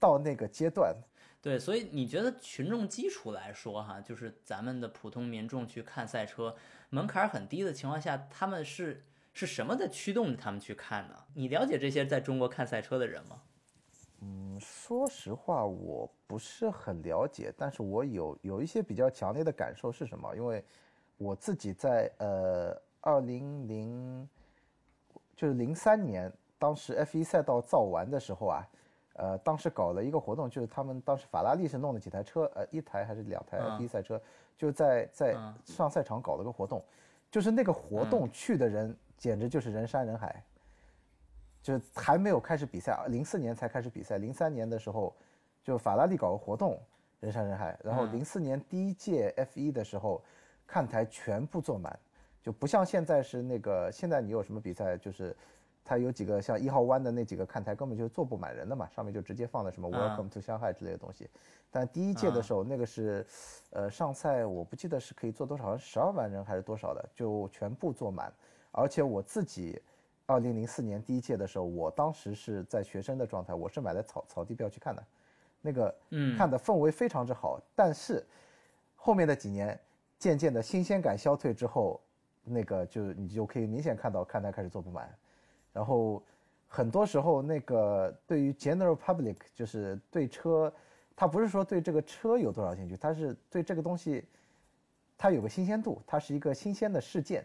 [0.00, 0.92] 到那个阶段。
[1.40, 6.52] 对，所以你觉得群众基础来说，哈，就是咱们的普通民众去看赛车，
[6.90, 11.14] 门槛很低的情况下，他们是是什么在驱动着他们去看呢？
[11.34, 13.40] 你了解这些在中国看赛车的人吗？
[14.20, 20.34] 嗯，说实话，我不是很了解，但是我有有一些比较强烈的感受是什么？
[20.34, 20.64] 因为
[21.18, 22.82] 我自己在呃。
[23.06, 24.28] 二零零
[25.36, 28.68] 就是零三年，当时 F 一赛道造完的时候啊，
[29.16, 34.18] 呃，当时搞了一个活动，就是他们当时法拉利是弄了几台车，呃，一台还是两台 F 一赛车，
[34.56, 35.36] 就在在
[35.66, 36.82] 上赛场搞了个活动，
[37.30, 40.42] 就是那个活动去的人简直就是人山人海，
[41.62, 45.14] 就还没有开始比赛，零四年才开始比赛，零三年的时候
[45.62, 46.80] 就法拉利搞个活动，
[47.20, 50.22] 人山人海，然后零四年第一届 F 一的时候，
[50.66, 51.98] 看台全部坐满。
[52.44, 55.34] 就不像现在是那个，现在你有什么比赛，就是
[55.82, 61.30] 它有几个像一号弯的那几个看台根本就坐不满人的嘛，上面就直接放的什么 Welcome to Shanghai 之类的东西。
[61.70, 63.26] 但第一届的时候，那个是，
[63.70, 68.30] 呃，上赛我不记得是可以坐多少，好像十二万人还是多少的，就全部坐满。
[68.72, 69.80] 而且我自己，
[70.26, 75.02] 二零零四年第一届的时候，我当时是在学生的状态，我是买了草草地票去看的，
[75.62, 75.94] 那个
[76.36, 77.58] 看的氛围非常之好。
[77.74, 78.22] 但是
[78.96, 79.80] 后面的几年，
[80.18, 81.98] 渐渐的新鲜感消退之后。
[82.44, 85.08] 那个就你就可以明显看到看台开始坐不满，
[85.72, 86.22] 然后
[86.68, 90.72] 很多时候那个对于 general public 就是对车，
[91.16, 94.24] 他不是说对这个车有多少兴趣，他是对这个东西，
[95.16, 97.44] 它有个新鲜度，它是一个新鲜的事件。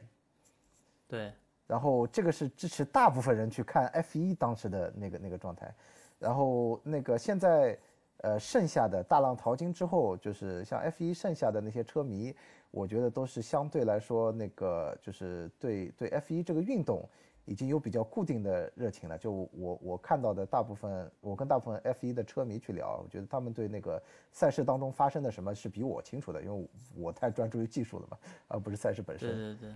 [1.08, 1.32] 对，
[1.68, 5.74] 然后这个是支持大部分人去看 F 一当时的那个那个状态，
[6.20, 7.78] 然后那个现在
[8.18, 12.36] 呃剩下的大浪淘金之后，就是像 F 一剩下的那些车迷。
[12.72, 17.04] 我觉得都是相对来说，那个就是对对 F 一这个运动
[17.46, 19.18] 已经有比较固定的热情了。
[19.18, 24.00] 就我我看到的大部分，我跟大部分 F 一的车迷去聊，我觉得他们对那个
[24.32, 29.28] 赛事当中发生的什么是比我清楚的，因为我太专注于技术了嘛，而不是赛事本身。
[29.30, 29.76] 对对对。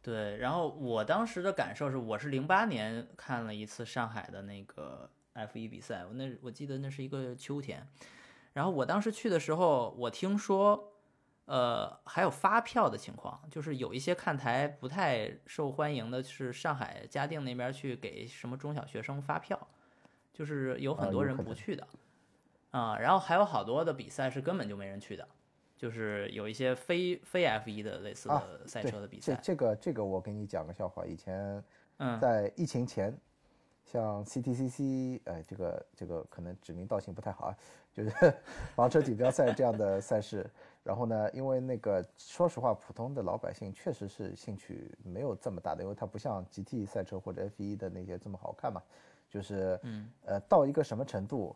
[0.00, 7.86] 对，然后我当时的感受是，我是零八年看了一次上海的那个 F 一比赛，我那我记得那是一个秋天，
[8.54, 10.94] 然后我当时去的时候，我听说。
[11.48, 19.58] 呃，还有发票的情况，就是有一些看台不太受欢迎的，是上海嘉定那边去给什么中小学生发票，
[20.30, 21.88] 就是有很多人不去的，
[22.70, 25.26] 啊，然后还有好多的比赛是根本就没人去的，
[25.74, 29.34] 就是有一些非非 F 一的类似的赛车的比赛。
[29.36, 31.64] 这这个这个我给你讲个笑话，以前
[32.20, 33.18] 在疫情前，
[33.86, 37.56] 像 CTCC，呃，这个这个可能指名道姓不太好啊。
[37.98, 38.34] 就是
[38.76, 40.48] 房车锦标赛这样的赛事。
[40.84, 48.80] 然后呢，因为那个说实话，普通的老百姓确实是兴趣没有这么大的，因为它不像 GT 赛车或者 F1 的那些这么好看嘛。
[49.28, 51.54] 就是嗯呃，到一个什么程度，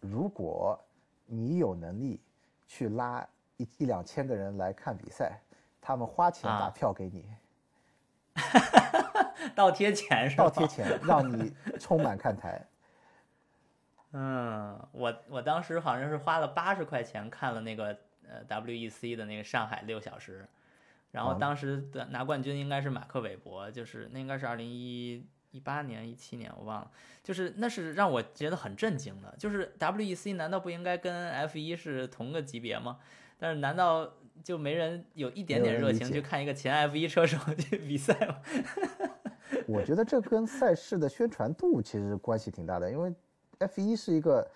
[0.00, 0.78] 如果
[1.24, 2.20] 你有能力
[2.66, 5.40] 去拉一一两千个人来看比赛，
[5.80, 7.24] 他们花钱打啊票给你，
[9.56, 10.44] 倒贴钱是吧？
[10.44, 12.60] 倒贴钱让你充满看台。
[14.18, 20.48] 嗯，我我当时好像是花了八十块钱看了那个呃 WEC 的那个上海六小时，
[21.10, 26.90] 然后啊当时的拿冠军应该是马克韦伯，就是那应该是二零一一八年一七年我忘了，
[27.22, 32.98] 就是那是让我觉得很震惊的，就是 WEC 难道不应该跟 F 一是同个级别吗？
[33.38, 34.10] 但是难道
[34.42, 38.36] 就没人有一点点热情去看一个前 F 一车手去比赛吗？
[39.68, 43.12] 我觉得这跟赛事的宣传度其实关系挺大的，因为
[43.58, 44.50] F 一是一个，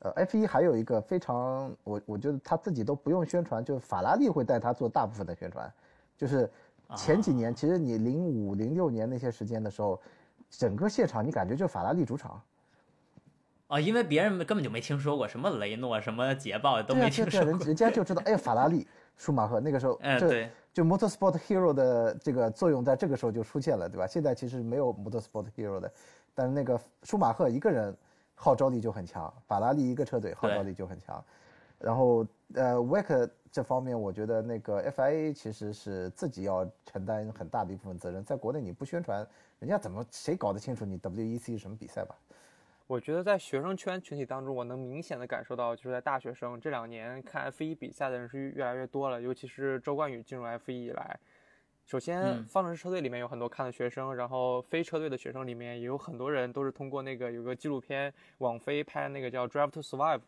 [0.00, 5.72] 呃，F 一还有一个非常，我我觉得他自己都不用宣传，就是法拉利会带他做大部分的宣传，
[6.16, 6.50] 就是
[6.96, 10.00] 前几年，其实你零五零六年那些时间的时候，
[10.50, 12.42] 整个现场你感觉就法拉利主场，
[13.68, 17.50] 哦，因为别人根本就没听说过什么雷诺、什么捷豹都没听说过。
[17.50, 18.86] 人人家就知道，哎，法拉利、
[19.16, 24.06] 舒马赫那个时候， 嗯，对，就 Motorsport Hero 的这个作用在这个时候就出现了，对吧？
[24.06, 25.92] 现在其实没有 Motorsport Hero 的，
[26.34, 27.96] 但是那个舒马赫一个人
[28.42, 31.22] 号召力就很强，法拉利一个车队号召力就很强。
[31.78, 38.24] 然后呃 w e c 这方面，我觉得那个 FIA 其实是自己要承担很大的一部分责任。
[38.24, 39.26] 在国内你不宣传，
[39.58, 42.16] 人家怎么谁搞得清楚你 WEC 是什么比赛吧？
[42.86, 51.20] 我觉得在学生圈群体当中，我能明显的感受到，就是在大学生这两年看 F 1比赛的人是越来越多了，尤其是周冠宇进入 F 1以来。
[51.90, 60.18] 首先，嗯方程式车队里面有很多看的学生，然后非车队的学生里面也有很多人都是通过那个有个纪录片，网飞拍那个叫《Drive to Survive》，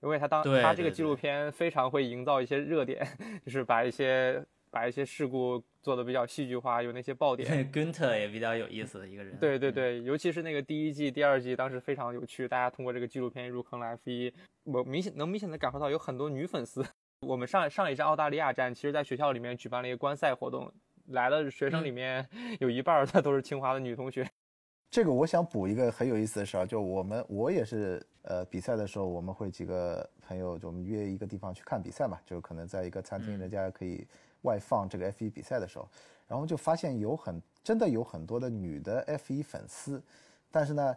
[0.00, 3.06] 因为他当他这个纪录片非常会营造一些热点，
[3.44, 7.46] 就是把一些把一些事故做的比较戏剧化，有那些爆点。
[7.70, 9.34] Gunter 也比较有意思的一个人。
[9.34, 14.32] 嗯，对对对，尤其是那个第一季、第二季，当时非常有趣，大家通过这个纪录片入坑了 F 1
[14.64, 16.82] 我明显能明显的感受到有很多女粉丝。
[17.20, 20.72] 我们上上一站澳大利亚站，其实在学校里面举办了一个观赛活动，
[21.12, 22.28] 来的学生里面
[22.60, 24.28] 有一半儿的都是清华的女同学。
[24.90, 33.40] 这个我想补一个很有意思的事儿，就我们我也是呃比赛的时候，我们会几个朋友就我们约一个地方去看比赛嘛，就可能在一个餐厅，嗯。
[33.40, 34.06] 人家可以
[34.42, 35.88] 外放这个 F 1比赛的时候，
[36.28, 40.02] 然后就发现有很真的有很多的女的 F 1粉丝，
[40.50, 40.94] 但是呢，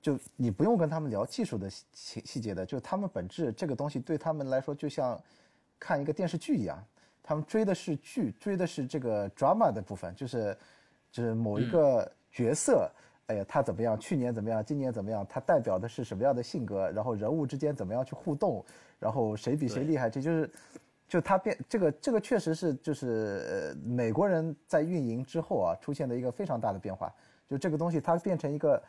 [0.00, 5.22] 就你不用跟他们聊技术的细细细节的，就他们本质这个东西对他们来说就像
[5.78, 6.82] 看一个电视剧一样，
[7.24, 10.56] 他们追的是剧，追的是这个 drama 的部分，就是
[11.10, 12.88] 就是某一个角色，
[13.26, 18.64] 哎呀他怎么样，去年怎么样，今年怎么样，他代表的是什么样的性格，然后人物之间怎么样去互动，
[19.00, 20.48] 然后谁比谁厉害，这就是。
[21.06, 27.12] 就他变这个这个确实是就是呃美国人在运营之后啊出现的一个非常大的变化，
[27.46, 28.82] 就这个东西它变成一个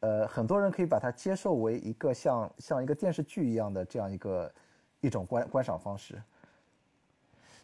[0.00, 4.52] 呃很多人可以把它接受为一个像像一个电视剧一样的这样一个
[5.00, 6.22] 一种观观赏方式。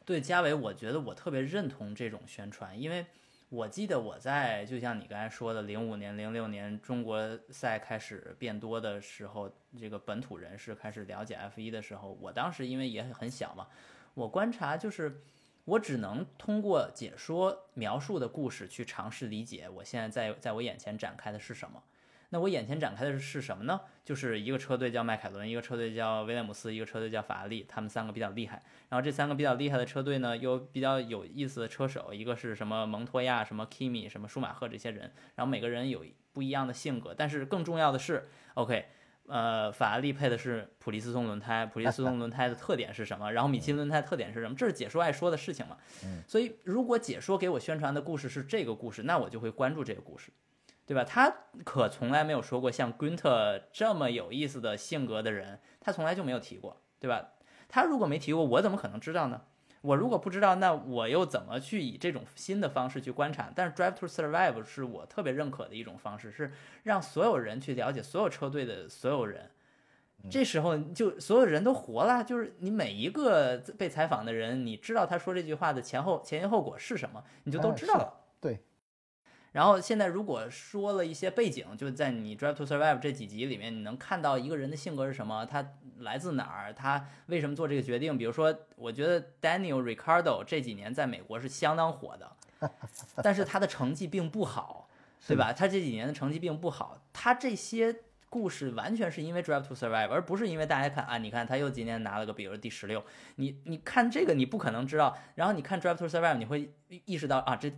[0.05, 3.07] 对嘉伟，我觉得我特别认同这种宣传，因为
[3.49, 13.69] 我记得我在就像你刚才说的，零五年、零六年中国赛开始变多的时候，这个本土人士开始了解 F 1的时候，我当时因为也很小嘛，
[14.15, 15.23] 我观察就是
[15.65, 21.81] 我只能通过解说描述的故事去尝试理解我现在在在我眼前展开的是什么。
[22.33, 23.79] 那我眼前展开的是什么呢？
[24.07, 28.63] 就是一个车队叫迈凯伦，一个车队叫威廉姆斯，一个车队叫法拉利，他们三个比较厉害。
[28.89, 38.87] 然后这三个比较厉害的车队呢，有比较有意思的车手，一个是什么蒙托亚、什么 Kimi、什么舒马赫这些人，然后每个人有不一样的性格，但是更重要的是，OK，
[39.27, 43.31] 呃，法拉利配的是普利司通轮胎，普利司通轮胎的特点是什么？
[43.31, 44.55] 然后米其林轮胎特点是什么？
[44.57, 45.77] 这是解说爱说的事情嘛。
[46.27, 50.33] 所以如果解说给我宣传的故事是这个故事，那我就会关注这个故事。
[50.85, 51.05] 对吧？
[51.05, 51.33] 他
[51.65, 57.31] 可从来没有说过像 Gunter 这么有意思的性格的人，他从来就没有提过，对吧？
[57.69, 59.43] 他如果没提过，我怎么可能知道呢？
[59.81, 63.51] 我如果不知道，那我又怎么去以这种新的方式去观察？
[63.55, 66.53] 但是 Drive to Survive 是我特别认可的一种方式，是
[66.85, 69.51] 让所有人去了解所有车队的所有人。
[70.31, 78.21] 这时候就所有人都活了，就是你每一个被采访的人，你知道他说这句话的前后前因后果是什么，你就都知道了。
[78.41, 78.61] 对，
[79.53, 88.17] 然后现在如果说了一些背景，就在你《Drive to Survive》这几集里面，你能看到一个人的性格是什么，他来自哪儿，他为什么做这个决定。
[88.17, 92.33] 比如说，我觉得 Daniel Ricardo 这几年在美国是相当火的，
[93.23, 94.89] 但是他的成绩并不好，
[95.27, 95.53] 对吧？
[95.53, 97.95] 他这几年的成绩并不好，他这些
[98.31, 103.05] 故事完全是因为 Drive to Survive，而不是因为大家看啊，你看他又今年拿了个，比如第十六，
[103.37, 107.71] 你你看这个你不可能知道，然后你看 Drive to Survive，你会意识到啊这。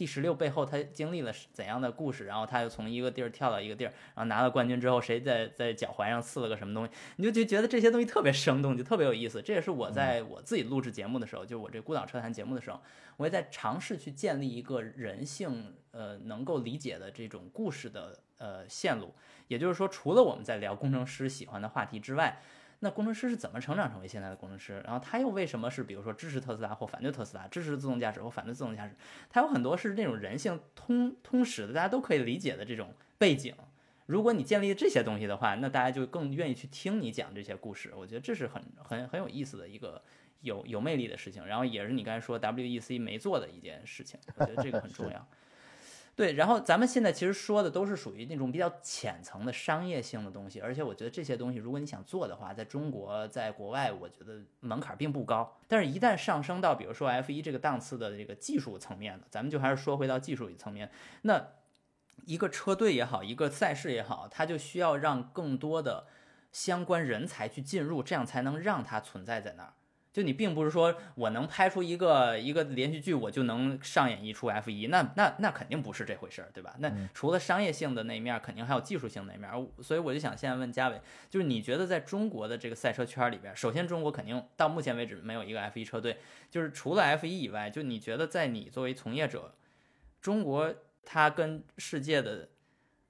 [0.00, 2.24] 第十六背后他经历了怎样的故事？
[2.24, 6.90] 然后他又从一个地儿跳到一个地儿，然后拿了冠军之后，谁在在脚踝上刺了个什么东西？
[7.16, 9.42] 你就就觉得这些东西特别生动，就特别有意思。
[9.42, 12.80] 这也是我在我自己录制节目的时候，就我这孤岛车谈节目的时候，
[13.18, 19.14] 我也在尝试去建立一个人性呃能够理解的这种故事的呃线路。
[19.48, 22.40] 也就是说，除了我们在聊工程师喜欢的话题之外。
[22.82, 24.80] 那工程师是怎么成长成为现在的工程师？
[24.84, 28.94] 然后他又为什么是比如说支持特斯拉或反对特斯拉，支持自动驾驶或反对自动驾驶？
[29.28, 33.54] 他有很多是那种人性通通识的，大家都可以理解的这种背景。
[34.06, 37.92] 如果你建立这些东西的话，那大家就更愿意去听你讲这些故事。
[37.94, 40.02] 我觉得这是很很很有意思的一个
[40.40, 41.46] 有有魅力的事情。
[41.46, 45.28] 然后也是你刚才说 WEC 没做的一件事情，我觉得这个很重要。
[46.20, 55.58] 对，然后咱们现在其实说的都是属于那种比较浅层的商业性的东西，而且我觉得这些东西，如果你想做的话，在中国，在国外，我觉得门槛并不高。
[55.66, 60.90] 但是，一旦上升到比如说 F 一这个档次的这个技术层面的，咱们就还是说回到技术层面，
[61.22, 61.42] 那
[62.26, 66.06] 一个车队也好，一个赛事也好，它就需要让更多的
[66.52, 69.72] 相关人才去进入，这样才能让它存在在那儿。
[70.12, 76.74] 就你并不是说我能拍出一个一个连续剧，我就能上演一出 F 一，那那那肯定不是这回事儿，对吧？
[76.80, 79.48] 那除了商业性的那一面，肯定还有技术性那一面。
[79.80, 86.18] 所以我就想现在问嘉伟，就是你觉得在中国的这个赛车圈里边，首先中国肯定到目前为止没有一个 F 一车队，
[86.50, 89.54] 就是除了 F 一以外，就你觉得在你作为从业者，
[90.20, 92.48] 中国它跟世界的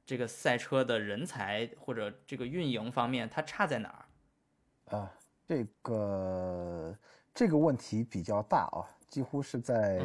[0.05, 4.99] 这个赛车的人才或者这个运营方面，它差在哪儿？
[4.99, 5.13] 啊。
[5.51, 6.97] 这个
[7.35, 10.01] 这个问题比较大啊，几乎是在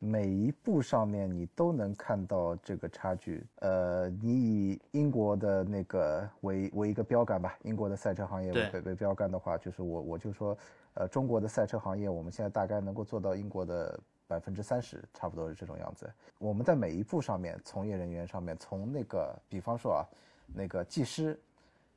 [0.00, 3.46] 每一步上面你都能看到这个差距。
[3.60, 10.58] 呃，你以英国的那个为为一个标杆吧，英国的赛车行业为为标杆的话，就是我我就说，
[10.94, 16.12] 呃，中国的赛车行业我们现在大概能够做到英国的百分之三十，差不多是这种样子。
[16.40, 20.02] 我们在每一步上面，从业人员上面，从那个比方说啊，
[20.52, 21.38] 那个技师。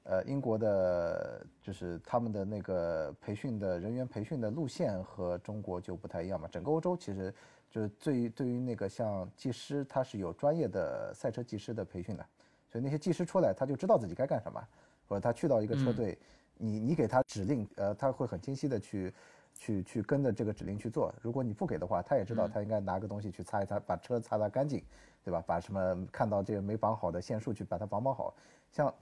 [0.07, 6.47] 呃，英国的就是他们的那个培训的人员培训的路线和中国就不太一样嘛。
[6.51, 7.33] 整个欧洲其实
[7.71, 12.23] 就是对对于那个像技师，他是有专业的赛车技师的培训的，
[12.69, 14.61] 所以那些技师出来他就知道自己该干什么，
[15.07, 16.15] 或者他去到一个车队，
[16.55, 19.11] 你你给他指令，呃，他会很清晰的去
[19.55, 21.11] 去去跟着这个指令去做。
[21.19, 24.83] 如果你不给的话，他也知道他应该拿个东西去擦一擦，把车擦擦干净，
[25.23, 25.43] 对吧？
[25.47, 28.31] 把什么看到这个没绑好的线束去把它绑绑好，
[28.71, 28.93] 像。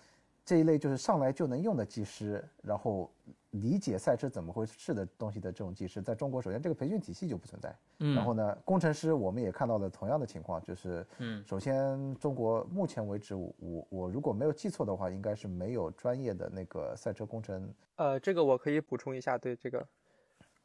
[0.45, 3.09] 这一类就是上来就能用的技师，然后
[3.51, 7.73] 理解赛车怎么回事的东西的这种技师，在中国首先这个培训体系就不存在。
[7.99, 8.13] 嗯。
[8.13, 17.73] 然后呢，工程师我们也看到了同样的情况，就是，嗯，首先中国目前为止，我我如果没有记错的话，应该是没有专业的那个赛车工程。
[17.95, 19.87] 呃，这个我可以补充一下，对这个，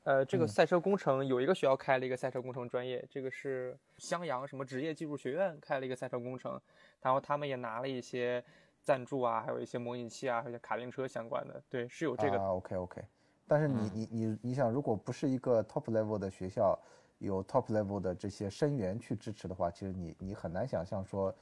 [0.02, 6.60] 呃，这个赛车工程有一个学校开了一个赛车工程专业，这个是襄阳什么职业技术学院开了一个赛车工程，
[7.00, 8.42] 然后他们也拿了一些。
[8.88, 12.40] 赞助啊，还有一些模拟器啊，还有卡丁车相关的，对，是有这个。
[12.40, 13.04] 啊，OK OK。
[13.46, 16.78] 但是你你你你想，如果不是一个 top level 的学校，
[17.18, 21.34] 有 top level 的这些生源去支持的话，其实你你很难想象说，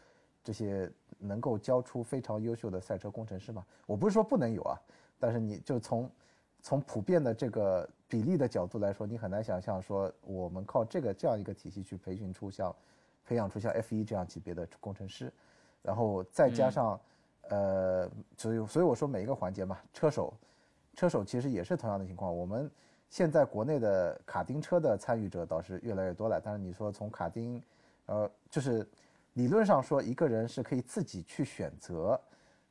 [0.42, 0.90] 这些
[1.20, 3.64] 能够教出非常优秀的赛车工程师嘛？
[3.86, 4.76] 我不是说不能有啊，
[5.20, 6.11] 但是你就从
[6.61, 12.74] 从普遍的这个比例的角度来说，你很难想象说，我们靠这个这样一个体系去培训出像
[13.24, 15.32] 培养出像 F 一这样级别的工程师，
[15.80, 17.01] 然后再加上。
[17.49, 20.34] 呃，所以所以我说每一个环节嘛，车手，
[20.94, 22.34] 车手其实也是同样的情况。
[22.36, 22.70] 我们
[23.09, 27.62] 现在国内的卡丁车的参与者倒是越来越多了，但是你说从卡丁，
[28.07, 28.86] 呃，就是
[29.34, 32.20] 理论上说一个人是可以自己去选择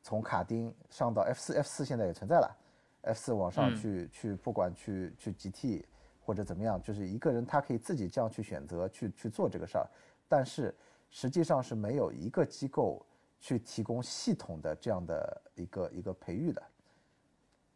[0.02, 2.58] 从卡丁上到 F 四，F 四现在也存在了
[3.04, 5.86] ，F 四往上去去不管去去 GT
[6.26, 9.88] 或者怎么样，就是一个人他可以自己这样去选择去去做这个事儿，
[10.28, 10.76] 但是
[11.10, 13.06] 实际上是没有一个机构。
[13.46, 16.60] 去提供系统的这样的一个一个培育的，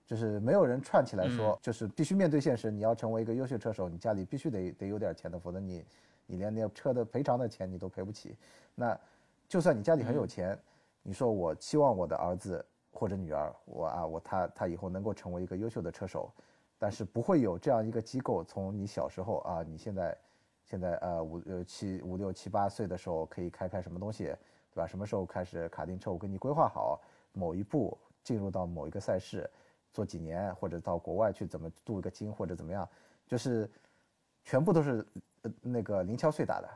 [0.04, 5.86] 就是没有人串起来说，就是必须面对现实，你要成为一个优秀车手，你家里必须得得有点钱的，否则你
[6.26, 8.36] 你连那车的赔偿的钱你都赔不起。
[8.74, 9.00] 那
[9.48, 10.58] 就算你家里很有钱，
[11.04, 16.34] 你说我期望我的儿子或者女儿，我啊我他他以后能够成为一个优秀的车手，
[16.80, 20.18] 但是不会有这样一个机构，从你小时候啊，你现在
[20.66, 24.34] 现在呃五呃七五六七八岁的时候可以开开什么东西。
[24.72, 24.88] 对吧？
[24.88, 26.12] 什么时候开始卡丁车？
[26.12, 27.02] 我给你规划好
[27.34, 29.50] 某一步进入到某一个赛事，
[29.92, 32.88] 做几年，或者到国外去怎么镀一个金，或者怎么样，
[33.28, 33.70] 就是
[34.44, 35.06] 全部都是
[35.42, 36.70] 呃那个零敲碎打的。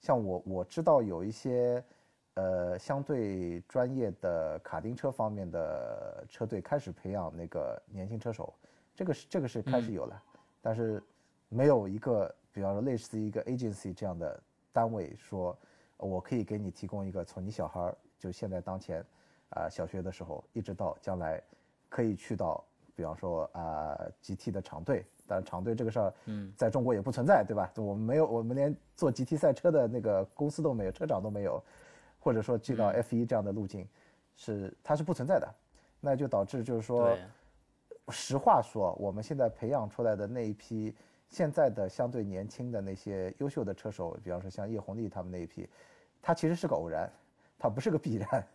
[0.00, 1.82] 像我我知道有一些
[2.34, 8.52] 呃相对专业的卡丁车方面的车队开始培养那个年轻车手，
[8.94, 10.22] 这个是这个是开始有了，
[10.60, 11.02] 但是
[11.48, 14.42] 没有一个比方说类似一个 agency 这样的
[14.72, 15.56] 单位说，
[15.98, 19.04] 我可以给你提供一个从你小孩儿就现在当前
[19.50, 21.40] 啊、小学的时候一直到将来
[21.88, 22.64] 可以去到
[22.96, 27.72] 比方说啊、GT 的厂队，当然厂队这个事儿，嗯，在中国也不存在，对吧？
[27.76, 31.62] 我们没有，我们连做 GT 赛车的那个公司都没有，车厂都没有，
[32.20, 33.88] 或者说去到 F 一这样的路径，
[34.36, 35.54] 是它是不存在的，
[36.00, 37.16] 那就导致就是说，
[38.08, 40.94] 实话说，我们现在培养出来的那一批
[41.28, 45.68] 现在的相对年轻的那些优秀的车手，比方说像叶红丽他们那一批，
[46.22, 47.10] 他其实是个偶然，
[47.58, 48.46] 他不是个必然。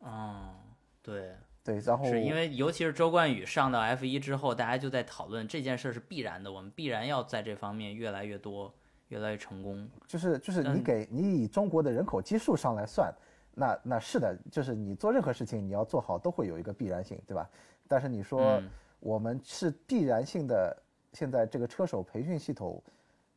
[0.00, 0.54] 嗯，
[1.02, 1.34] 对，
[1.64, 8.72] 对，然后是因为尤其是周冠宇上到 F 一之后，大家就在讨论这件事是必然的，我们必然要在这方面越来越多，
[9.08, 9.88] 越来越成功。
[10.06, 13.12] 就是就是你给你以中国的人口基数上来算，
[13.54, 17.50] 那那是的，就是你做任何事情你要做好都会有一个必然性，对吧？
[17.88, 18.70] 但是你说嗯
[19.00, 20.76] 我们是必然性的，
[21.12, 22.82] 现在这个车手培训系统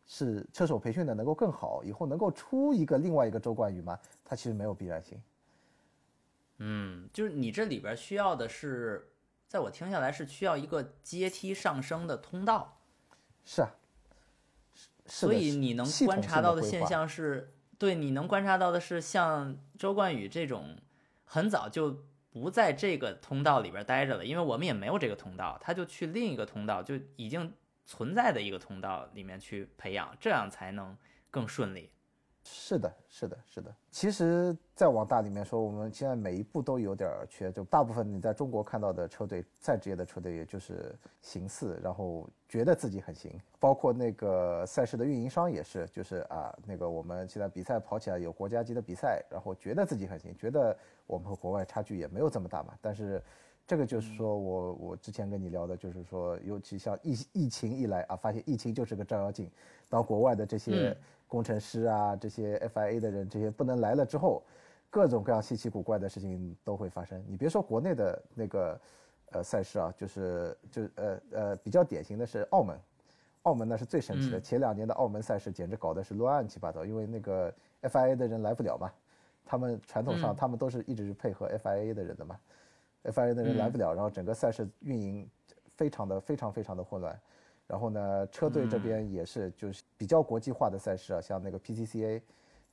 [0.06, 3.98] 是车手培训的能够更好，以后能够出一个另外一个周冠宇吗？
[4.26, 5.22] 它其实没有必然性。
[6.58, 9.10] 嗯，就是你这里边需要的是，
[9.48, 12.78] 在我听下来是需要一个阶梯上升的通道，
[13.44, 13.76] 是啊，
[15.08, 20.78] 所以你能观察到的现象是，对，你能观察到的是像周冠宇这种
[21.26, 27.52] 很早就不在这个通道里边待着了，因为我们也没有这个通道，他就去另一个通道，就已经
[27.92, 30.96] 存在的一个通道里面去培养，这样才能
[31.30, 31.92] 更顺利。
[32.46, 33.76] 是的，是的，是的。
[33.92, 43.38] 其实再往大里面说，我们现在每一步都有点缺，就大部分你在中国看到的车队，再职业的车队，也就是形似，然后觉得自己很行。
[43.60, 50.76] 包括那个赛事的运营商也是，就是啊，那个我们现在比赛跑起来有国家级的比赛，然后觉得自己很行，觉得
[51.06, 52.74] 我们和国外差距也没有这么大嘛。
[52.82, 53.22] 但是
[53.68, 59.50] 这个就是说我我之前跟你聊的，就是说，尤其像疫疫情一来啊，发现疫情就是个照妖镜，
[59.90, 60.98] 当国外的这些嗯。
[61.32, 64.44] 工程师啊，这些 FIA 的人，这些不能来了之后，
[64.90, 67.24] 各种各样稀奇古怪的事情都会发生。
[67.26, 68.82] 你别说国内的那个
[69.32, 72.78] 呃赛事啊，就是就呃呃比较典型的是澳门，
[73.44, 74.40] 澳门那是最神奇的。
[74.40, 74.44] 嗯。
[74.44, 77.50] 前两年的澳门赛事简直搞的是乱七八糟，因为那个
[77.84, 78.92] FIA 的人来不了嘛，
[79.46, 80.36] 他们传统上嗯。
[80.36, 82.38] 他们都是一直是配合 FIA 的人的嘛
[83.04, 85.30] ，FIA 的人来嗯不了，然后整个赛事运营
[85.76, 87.20] 非常的非常非常的混乱。
[87.68, 92.22] 然后呢，车队这边也是就是比较国际化的赛事啊，像那个 PCCA，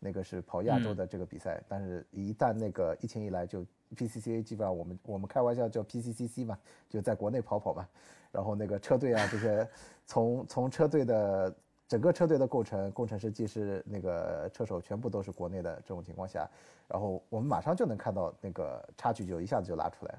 [0.01, 3.65] 那个是跑亚洲的这个比赛，但是一旦那个疫情一来，就
[3.97, 6.59] PCCA 基本上我们我们开玩笑叫 PCCC 嘛，
[6.89, 7.89] 就在国内跑跑嘛。
[8.33, 9.69] 然后那个车队啊，这些
[10.05, 11.55] 从从车队的
[11.89, 16.47] 整个车队的构成，工程师、技师、那个车手全部都是国内的这种情况下，
[16.87, 20.19] 然后我们马上就能看到那个差距就一下子就拉出来了，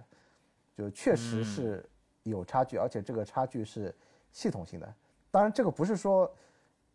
[0.75, 1.87] 就确实是
[2.23, 3.93] 有差距，而且这个差距是
[4.31, 4.93] 系统性的。
[5.29, 6.29] 当然，这个不是说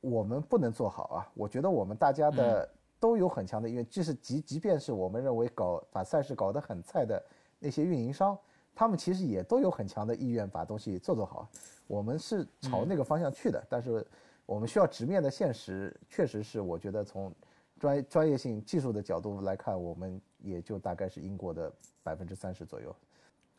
[0.00, 2.68] 我们不能做好啊，我觉得我们大家的
[2.98, 7.24] 都有很强的意愿，即使即即便是我们认为搞把赛事搞得很菜的
[7.60, 8.36] 那些运营商，
[8.74, 11.48] 他们其实也都有很强的意愿把东西做做好。
[11.86, 14.04] 我们是朝那个方向去的，但是
[14.47, 17.34] 我们需要直面的现实，确实是我觉得从
[17.78, 21.72] 专专业性、技术的角度来看，我们也就大概是英国的
[22.03, 22.95] 百分之三十左右。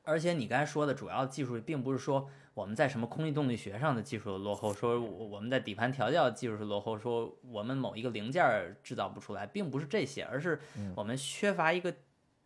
[0.08, 10.60] 而且你刚才说的主要技术，并不是说我们在什么空气动力学上的技术落后，说我我们在底盘调教技术是落后，说我们某一个零件儿制造不出来，并不是这些，而是
[10.96, 11.92] 我们缺乏一个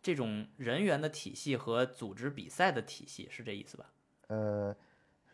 [0.02, 3.92] 这种人员的体系和组织比赛的体系，是这意思吧？
[4.28, 4.74] 呃，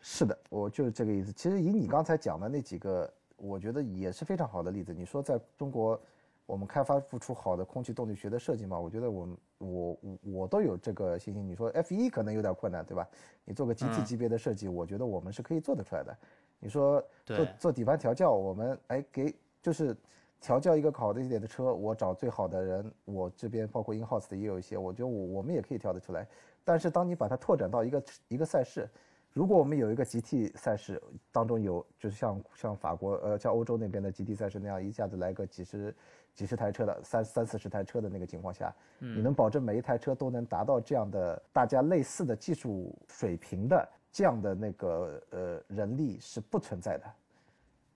[0.09, 1.33] 是的，我就是这个意思。
[1.33, 4.93] 其实以你刚才讲的那几个，我觉得也是非常好的例子。
[4.93, 5.99] 你说在中国，
[6.45, 8.79] 我们开发不出好的空气动力学的设计嘛？
[8.79, 9.27] 我觉得我
[9.57, 11.45] 我我我都有这个信心。
[11.45, 13.05] 你说 F 一可能有点困难，对吧？
[13.43, 16.17] 你做个 GT 嗯级别的设计，我觉得我们是可以做得出来的。
[16.57, 19.93] 你说做做底盘调教，我们哎给就是
[20.39, 26.25] 调教一个好的一点的车，我找最好的人，我这边包括 in house 的也有一些，我觉得我我们也可以调得出来。
[26.63, 28.89] 但是当你把它拓展到一个一个赛事，
[29.37, 30.99] 如果我们有一个集体赛事
[31.31, 35.95] 当中有，就是像像法国呃像欧洲那边的集体赛事那样，一下子来个几十
[36.33, 47.03] 几十台车的三三四十台车的那个情况下，你能保证每一台车都能达到这样的大家类似的技术水平的这样的那个呃人力是不存在的，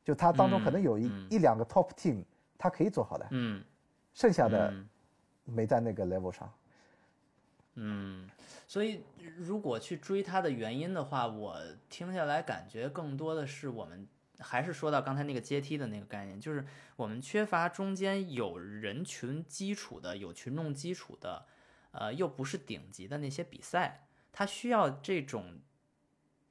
[0.03, 2.23] 就它当中可能有一、一两个 top team，
[2.55, 3.63] 它可以做好的，嗯。
[4.13, 4.87] 剩下的嗯。
[5.45, 6.47] 没在那个 level 上。
[7.75, 8.29] 嗯，
[8.67, 9.03] 所以
[9.37, 11.57] 如果去追它的原因的话，我
[11.89, 14.07] 听下来感觉更多的是我们
[14.39, 16.65] 还是说到刚才那个阶梯的那个概念，就是
[16.95, 21.45] 我们缺乏中间有人群基础的、有群众基础的，
[21.91, 25.59] 呃，又不是顶级的那些比赛，它需要这种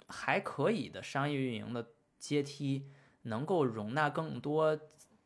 [0.06, 2.88] 还可以的商业运营的阶梯，
[3.22, 4.78] 能够容纳更多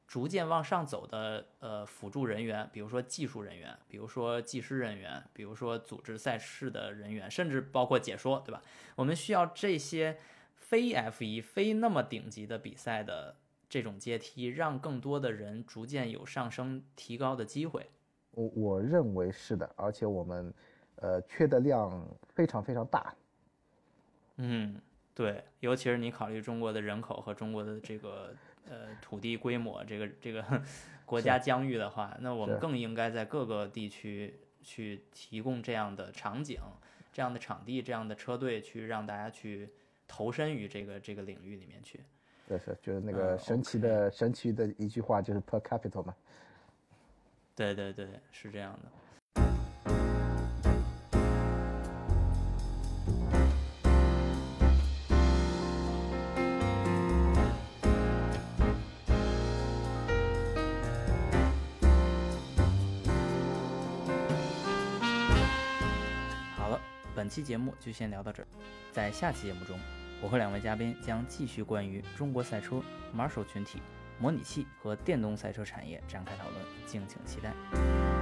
[0.07, 8.63] 逐渐往上走的呃辅助人员，比如说技术人员，比如说技师人员，比如说组织赛事的人员，甚至包括解说，对吧？
[8.97, 10.19] 我们需要这些。
[10.57, 13.37] 非 F 一非那么顶级的比赛的
[13.69, 17.91] 这种阶梯，让更多的人逐渐有上升提高的机会。
[18.31, 20.53] 我我认为是的，而且我们，
[20.97, 23.15] 呃，缺的量非常非常大。
[24.37, 24.81] 嗯，
[25.15, 28.35] 对，尤其是你考虑中国的人口和中国的这个
[28.69, 30.45] 呃土地规模，这个这 个
[31.05, 36.61] 国家疆域的话，那我们更应该在各个地区去提供这样的场景、
[37.13, 39.69] 这样的场地、这样的车队，去让大家去。
[40.07, 41.99] 投身于这个这个领域里面去，
[42.47, 46.15] 对，是就是那个神奇的神奇的一句话，就是 per capital 嘛。
[47.57, 48.89] 对对对，是这样的。
[67.25, 68.47] 本期节目就先聊到这儿。
[68.93, 69.79] 在下期节目中，
[70.21, 72.83] 我和两位嘉宾将继续关于中国赛车、
[73.15, 73.79] 马手群体、
[74.19, 78.14] 模拟器和电动赛车产业展开讨论，敬请期待。